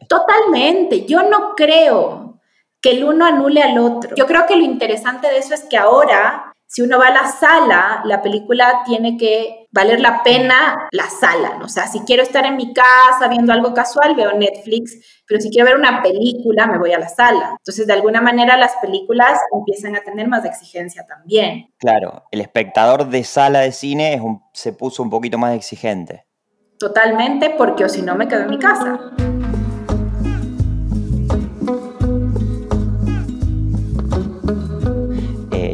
Totalmente. 0.07 1.05
Yo 1.05 1.23
no 1.23 1.53
creo 1.53 2.39
que 2.79 2.91
el 2.91 3.03
uno 3.03 3.25
anule 3.25 3.61
al 3.61 3.77
otro. 3.77 4.15
Yo 4.15 4.27
creo 4.27 4.45
que 4.47 4.55
lo 4.55 4.63
interesante 4.63 5.27
de 5.27 5.39
eso 5.39 5.53
es 5.53 5.65
que 5.65 5.75
ahora 5.75 6.54
si 6.67 6.81
uno 6.81 6.97
va 6.99 7.07
a 7.07 7.13
la 7.13 7.27
sala, 7.27 8.01
la 8.05 8.21
película 8.21 8.81
tiene 8.85 9.17
que 9.17 9.67
valer 9.71 9.99
la 9.99 10.23
pena 10.23 10.87
la 10.91 11.09
sala, 11.09 11.57
¿no? 11.59 11.65
O 11.65 11.69
sea, 11.69 11.87
si 11.87 11.99
quiero 12.01 12.23
estar 12.23 12.45
en 12.45 12.55
mi 12.55 12.73
casa 12.73 13.27
viendo 13.29 13.53
algo 13.53 13.73
casual, 13.73 14.15
veo 14.15 14.33
Netflix, 14.33 15.23
pero 15.27 15.39
si 15.41 15.49
quiero 15.49 15.67
ver 15.67 15.77
una 15.77 16.01
película, 16.01 16.65
me 16.67 16.77
voy 16.77 16.93
a 16.93 16.99
la 16.99 17.09
sala. 17.09 17.55
Entonces, 17.59 17.87
de 17.87 17.93
alguna 17.93 18.21
manera, 18.21 18.57
las 18.57 18.75
películas 18.77 19.39
empiezan 19.53 19.95
a 19.95 20.01
tener 20.01 20.27
más 20.27 20.45
exigencia 20.45 21.05
también. 21.05 21.73
Claro, 21.77 22.23
el 22.31 22.41
espectador 22.41 23.09
de 23.09 23.23
sala 23.23 23.59
de 23.59 23.71
cine 23.71 24.21
se 24.53 24.73
puso 24.73 25.03
un 25.03 25.09
poquito 25.09 25.37
más 25.37 25.55
exigente. 25.55 26.25
Totalmente, 26.79 27.51
porque 27.51 27.85
o 27.85 27.89
si 27.89 28.01
no, 28.01 28.15
me 28.15 28.27
quedo 28.27 28.41
en 28.41 28.49
mi 28.49 28.59
casa. 28.59 29.13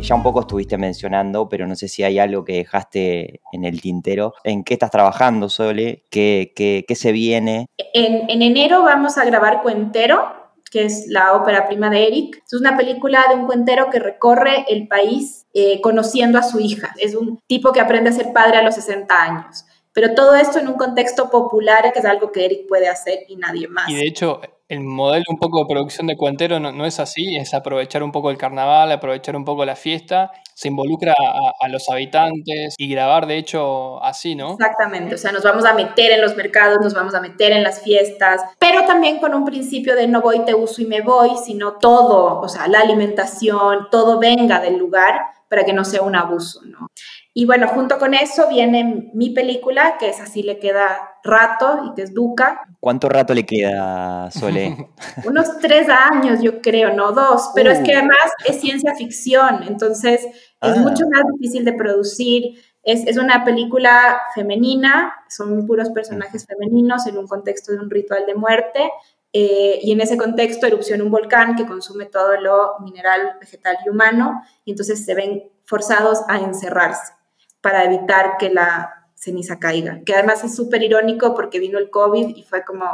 Ya 0.01 0.15
un 0.15 0.23
poco 0.23 0.41
estuviste 0.41 0.77
mencionando, 0.77 1.47
pero 1.47 1.67
no 1.67 1.75
sé 1.75 1.87
si 1.87 2.03
hay 2.03 2.19
algo 2.19 2.43
que 2.43 2.53
dejaste 2.53 3.41
en 3.51 3.65
el 3.65 3.81
tintero. 3.81 4.33
¿En 4.43 4.63
qué 4.63 4.73
estás 4.73 4.91
trabajando, 4.91 5.49
Sole? 5.49 6.05
¿Qué, 6.09 6.53
qué, 6.55 6.85
qué 6.87 6.95
se 6.95 7.11
viene? 7.11 7.67
En, 7.93 8.29
en, 8.29 8.41
enero 8.41 8.83
vamos 8.83 9.17
a 9.17 9.25
grabar 9.25 9.61
Cuentero, 9.61 10.41
que 10.71 10.85
es 10.85 11.05
la 11.07 11.33
ópera 11.33 11.67
prima 11.67 11.89
de 11.89 12.07
Eric. 12.07 12.41
Es 12.45 12.53
una 12.53 12.77
película 12.77 13.25
de 13.29 13.35
un 13.35 13.45
cuentero 13.45 13.89
que 13.91 13.99
recorre 13.99 14.65
el 14.69 14.87
país 14.87 15.45
eh, 15.53 15.81
conociendo 15.81 16.39
a 16.39 16.43
su 16.43 16.59
hija. 16.59 16.93
Es 16.97 17.15
un 17.15 17.39
tipo 17.47 17.71
que 17.71 17.81
aprende 17.81 18.09
a 18.09 18.13
ser 18.13 18.33
padre 18.33 18.57
a 18.57 18.63
los 18.63 18.75
60 18.75 19.21
años. 19.21 19.65
Pero 19.93 20.13
todo 20.15 20.35
esto 20.35 20.59
en 20.59 20.67
un 20.67 20.75
contexto 20.75 21.29
popular, 21.29 21.91
que 21.91 21.99
es 21.99 22.05
algo 22.05 22.31
que 22.31 22.45
Eric 22.45 22.67
puede 22.67 22.87
hacer 22.87 23.19
y 23.27 23.35
nadie 23.35 23.67
más. 23.67 23.89
Y 23.89 23.95
de 23.95 24.07
hecho, 24.07 24.39
el 24.71 24.79
modelo 24.79 25.25
un 25.27 25.37
poco 25.37 25.59
de 25.59 25.65
producción 25.67 26.07
de 26.07 26.15
Cuentero 26.15 26.57
no, 26.57 26.85
es 26.85 27.01
así, 27.01 27.35
es 27.35 27.53
aprovechar 27.53 28.03
un 28.03 28.13
poco 28.13 28.31
el 28.31 28.37
carnaval, 28.37 28.89
aprovechar 28.89 29.35
un 29.35 29.43
poco 29.43 29.65
la 29.65 29.75
fiesta, 29.75 30.31
se 30.55 30.69
involucra 30.69 31.13
a, 31.13 31.67
los 31.67 31.89
habitantes 31.89 32.75
y 32.77 32.89
grabar 32.89 33.27
de 33.27 33.35
hecho 33.35 34.01
así, 34.01 34.33
¿no? 34.33 34.53
Exactamente, 34.53 35.15
o 35.15 35.17
sea, 35.17 35.33
nos 35.33 35.43
vamos 35.43 35.65
a 35.65 35.73
meter 35.73 36.11
en 36.11 36.21
los 36.21 36.37
mercados, 36.37 36.77
nos 36.81 36.93
vamos 36.93 37.13
a 37.15 37.19
meter 37.19 37.51
en 37.51 37.63
las 37.63 37.81
fiestas, 37.81 38.43
pero 38.59 38.85
también 38.85 39.19
con 39.19 39.33
un 39.33 39.43
principio 39.43 39.93
de 39.93 40.07
no 40.07 40.21
voy, 40.21 40.45
te 40.45 40.55
uso 40.55 40.81
y 40.81 40.85
me 40.85 41.01
voy, 41.01 41.31
sino 41.43 41.73
todo, 41.73 42.39
o 42.39 42.47
sea, 42.47 42.69
la 42.69 42.79
alimentación, 42.79 43.89
todo 43.91 44.19
venga 44.19 44.61
del 44.61 44.77
lugar 44.77 45.19
para 45.49 45.65
que 45.65 45.73
no 45.73 45.83
sea 45.83 46.01
un 46.01 46.15
abuso, 46.15 46.61
¿no? 46.63 46.87
Y 47.33 47.45
bueno, 47.45 47.67
junto 47.69 47.97
con 47.97 48.13
eso 48.13 48.49
viene 48.49 49.09
mi 49.13 49.29
película, 49.29 49.95
que 49.97 50.09
es 50.09 50.19
Así 50.19 50.43
le 50.43 50.59
queda 50.59 51.15
rato 51.23 51.85
y 51.85 51.93
que 51.95 52.01
es 52.01 52.13
Duca. 52.13 52.61
¿Cuánto 52.81 53.07
rato 53.07 53.33
le 53.33 53.45
queda, 53.45 54.29
Sole? 54.31 54.75
Unos 55.25 55.59
tres 55.59 55.87
años, 55.87 56.41
yo 56.41 56.61
creo, 56.61 56.93
no 56.93 57.13
dos, 57.13 57.51
pero 57.55 57.71
es 57.71 57.79
que 57.79 57.93
uh. 57.93 57.99
además 57.99 58.33
es 58.45 58.59
ciencia 58.59 58.95
ficción, 58.95 59.63
entonces 59.63 60.25
es 60.25 60.33
ah. 60.59 60.75
mucho 60.75 61.05
más 61.09 61.23
difícil 61.37 61.63
de 61.63 61.73
producir. 61.73 62.61
Es, 62.83 63.07
es, 63.07 63.17
una 63.17 63.45
película 63.45 64.21
femenina, 64.35 65.13
son 65.29 65.65
puros 65.67 65.89
personajes 65.91 66.45
femeninos 66.45 67.07
en 67.07 67.17
un 67.17 67.27
contexto 67.27 67.71
de 67.71 67.77
un 67.77 67.89
ritual 67.89 68.25
de 68.25 68.35
muerte. 68.35 68.91
Eh, 69.33 69.79
y 69.81 69.93
en 69.93 70.01
ese 70.01 70.17
contexto 70.17 70.67
erupciona 70.67 71.05
un 71.05 71.11
volcán 71.11 71.55
que 71.55 71.65
consume 71.65 72.07
todo 72.07 72.35
lo 72.41 72.73
mineral, 72.81 73.37
vegetal 73.39 73.77
y 73.85 73.89
humano, 73.89 74.43
y 74.65 74.71
entonces 74.71 75.05
se 75.05 75.13
ven 75.13 75.43
forzados 75.63 76.23
a 76.27 76.39
encerrarse 76.39 77.13
para 77.61 77.83
evitar 77.83 78.37
que 78.37 78.49
la 78.49 79.01
ceniza 79.21 79.59
caiga. 79.59 80.01
Que 80.05 80.15
además 80.15 80.43
es 80.43 80.55
súper 80.55 80.81
irónico 80.83 81.33
porque 81.35 81.59
vino 81.59 81.77
el 81.77 81.89
COVID 81.89 82.35
y 82.35 82.43
fue 82.43 82.65
como... 82.65 82.85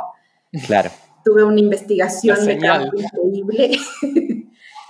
Claro. 0.65 0.91
Tuve 1.23 1.43
una 1.43 1.59
investigación 1.59 2.45
de 2.45 2.57
campo 2.57 2.95
increíble, 2.97 3.77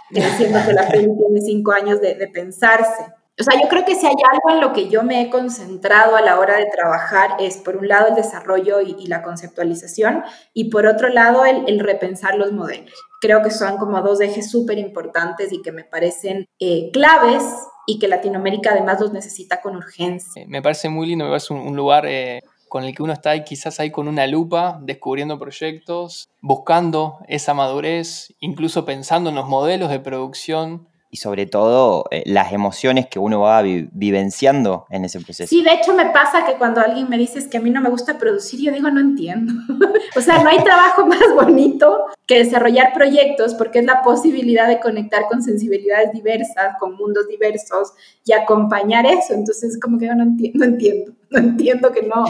diciendo 0.09 0.59
que 0.65 0.73
la 0.73 0.87
peli 0.91 1.07
tiene 1.17 1.41
cinco 1.41 1.71
años 1.71 2.01
de, 2.01 2.29
pensarse. 2.31 3.05
O 3.39 3.43
sea, 3.43 3.59
yo 3.61 3.67
creo 3.69 3.85
que 3.85 3.95
si 3.95 4.05
hay 4.05 4.13
algo 4.31 4.55
en 4.55 4.61
lo 4.61 4.73
que 4.73 4.89
yo 4.89 5.03
me 5.03 5.21
he 5.21 5.29
concentrado 5.29 6.15
a 6.15 6.21
la 6.21 6.39
hora 6.39 6.57
de 6.57 6.65
trabajar 6.65 7.37
es, 7.39 7.57
por 7.57 7.77
un 7.77 7.87
lado, 7.87 8.07
el 8.07 8.15
desarrollo 8.15 8.81
y, 8.81 9.05
la 9.07 9.21
conceptualización 9.21 10.23
y, 10.53 10.69
por 10.71 10.87
otro 10.87 11.09
lado, 11.09 11.45
el, 11.45 11.79
repensar 11.79 12.35
los 12.35 12.51
modelos. 12.51 12.93
Creo 13.21 13.43
que 13.43 13.51
son 13.51 13.77
como 13.77 14.01
dos 14.01 14.21
ejes 14.21 14.49
súper 14.49 14.79
importantes 14.79 15.51
y 15.51 15.61
que 15.61 15.71
me 15.71 15.83
parecen 15.83 16.47
eh, 16.59 16.89
claves 16.91 17.43
y 17.87 17.97
que 17.97 18.07
Latinoamérica 18.07 18.71
además 18.71 18.99
los 18.99 19.13
necesita 19.13 19.61
con 19.61 19.75
urgencia. 19.75 20.43
Eh, 20.43 20.45
me 20.47 20.61
parece 20.61 20.89
muy 20.89 21.07
lindo, 21.07 21.33
es 21.35 21.49
un, 21.49 21.75
lugar 21.75 22.05
eh, 22.05 22.43
con 22.67 22.83
el 22.83 22.93
que 22.93 23.01
uno 23.01 23.13
está 23.13 23.31
ahí, 23.31 23.43
quizás 23.45 23.79
ahí 23.79 23.89
con 23.89 24.07
una 24.07 24.27
lupa, 24.27 24.79
descubriendo 24.83 25.39
proyectos, 25.39 26.29
buscando 26.41 27.19
esa 27.27 27.53
madurez, 27.53 28.33
incluso 28.41 28.85
pensando 28.85 29.29
en 29.29 29.37
los 29.37 29.47
modelos 29.47 29.89
de 29.89 30.01
producción 30.01 30.87
y 31.09 31.17
sobre 31.17 31.45
todo 31.45 32.05
eh, 32.11 32.23
las 32.25 32.51
emociones 32.51 33.07
que 33.07 33.19
uno 33.19 33.41
va 33.41 33.61
vivenciando 33.61 34.85
en 34.89 35.05
ese 35.05 35.19
proceso. 35.21 35.49
Sí, 35.49 35.63
de 35.63 35.73
hecho 35.73 35.93
me 35.93 36.07
pasa 36.07 36.45
que 36.45 36.55
cuando 36.55 36.81
alguien 36.81 37.09
me 37.09 37.17
dice 37.17 37.47
que 37.49 37.57
a 37.57 37.61
mí 37.61 37.69
no 37.69 37.81
me 37.81 37.89
gusta 37.89 38.17
producir, 38.17 38.61
yo 38.61 38.71
digo, 38.71 38.89
no 38.89 38.99
entiendo. 38.99 39.53
o 40.15 40.21
sea, 40.21 40.43
no 40.43 40.49
hay 40.49 40.63
trabajo 40.63 41.05
más 41.07 41.33
bonito 41.35 42.05
que 42.25 42.39
desarrollar 42.39 42.93
proyectos 42.93 43.53
porque 43.53 43.79
es 43.79 43.85
la 43.85 44.01
posibilidad 44.01 44.67
de 44.67 44.79
conectar 44.79 45.27
con 45.29 45.41
sensibilidades 45.41 46.11
diversas, 46.11 46.75
con 46.79 46.95
mundos 46.95 47.27
diversos 47.27 47.93
y 48.25 48.33
acompañar 48.33 49.05
eso. 49.05 49.33
Entonces, 49.33 49.79
como 49.79 49.97
que 49.97 50.07
yo 50.07 50.15
no 50.15 50.23
entiendo, 50.23 50.59
no 50.59 50.65
entiendo, 50.65 51.13
no 51.29 51.39
entiendo 51.39 51.91
que 51.91 52.03
no, 52.03 52.25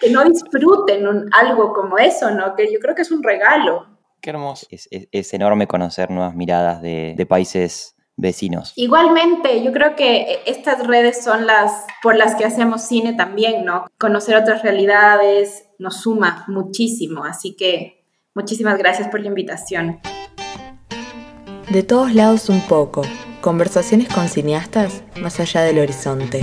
que 0.00 0.10
no 0.10 0.24
disfruten 0.24 1.06
algo 1.32 1.72
como 1.72 1.98
eso, 1.98 2.30
¿no? 2.30 2.54
Que 2.56 2.72
yo 2.72 2.80
creo 2.80 2.94
que 2.94 3.02
es 3.02 3.12
un 3.12 3.22
regalo. 3.22 3.93
Qué 4.24 4.30
hermoso. 4.30 4.66
Es, 4.70 5.34
enorme 5.34 5.66
conocer 5.66 6.10
nuevas 6.10 6.34
miradas 6.34 6.80
de, 6.80 7.26
países 7.28 7.94
vecinos. 8.16 8.72
Igualmente, 8.74 9.62
yo 9.62 9.70
creo 9.70 9.96
que 9.96 10.40
estas 10.46 10.86
redes 10.86 11.22
son 11.22 11.46
las 11.46 11.84
por 12.02 12.16
las 12.16 12.34
que 12.34 12.46
hacemos 12.46 12.80
cine 12.80 13.12
también, 13.12 13.66
¿no? 13.66 13.84
Conocer 13.98 14.36
otras 14.36 14.62
realidades 14.62 15.66
nos 15.78 16.00
suma 16.00 16.46
muchísimo, 16.48 17.24
así 17.24 17.54
que 17.54 18.06
muchísimas 18.34 18.78
gracias 18.78 19.08
por 19.08 19.20
la 19.20 19.26
invitación. 19.26 20.00
De 21.68 21.82
todos 21.82 22.14
lados 22.14 22.48
un 22.48 22.62
poco, 22.62 23.02
conversaciones 23.42 24.08
con 24.08 24.28
cineastas 24.28 25.02
más 25.20 25.38
allá 25.38 25.60
del 25.60 25.80
horizonte. 25.80 26.40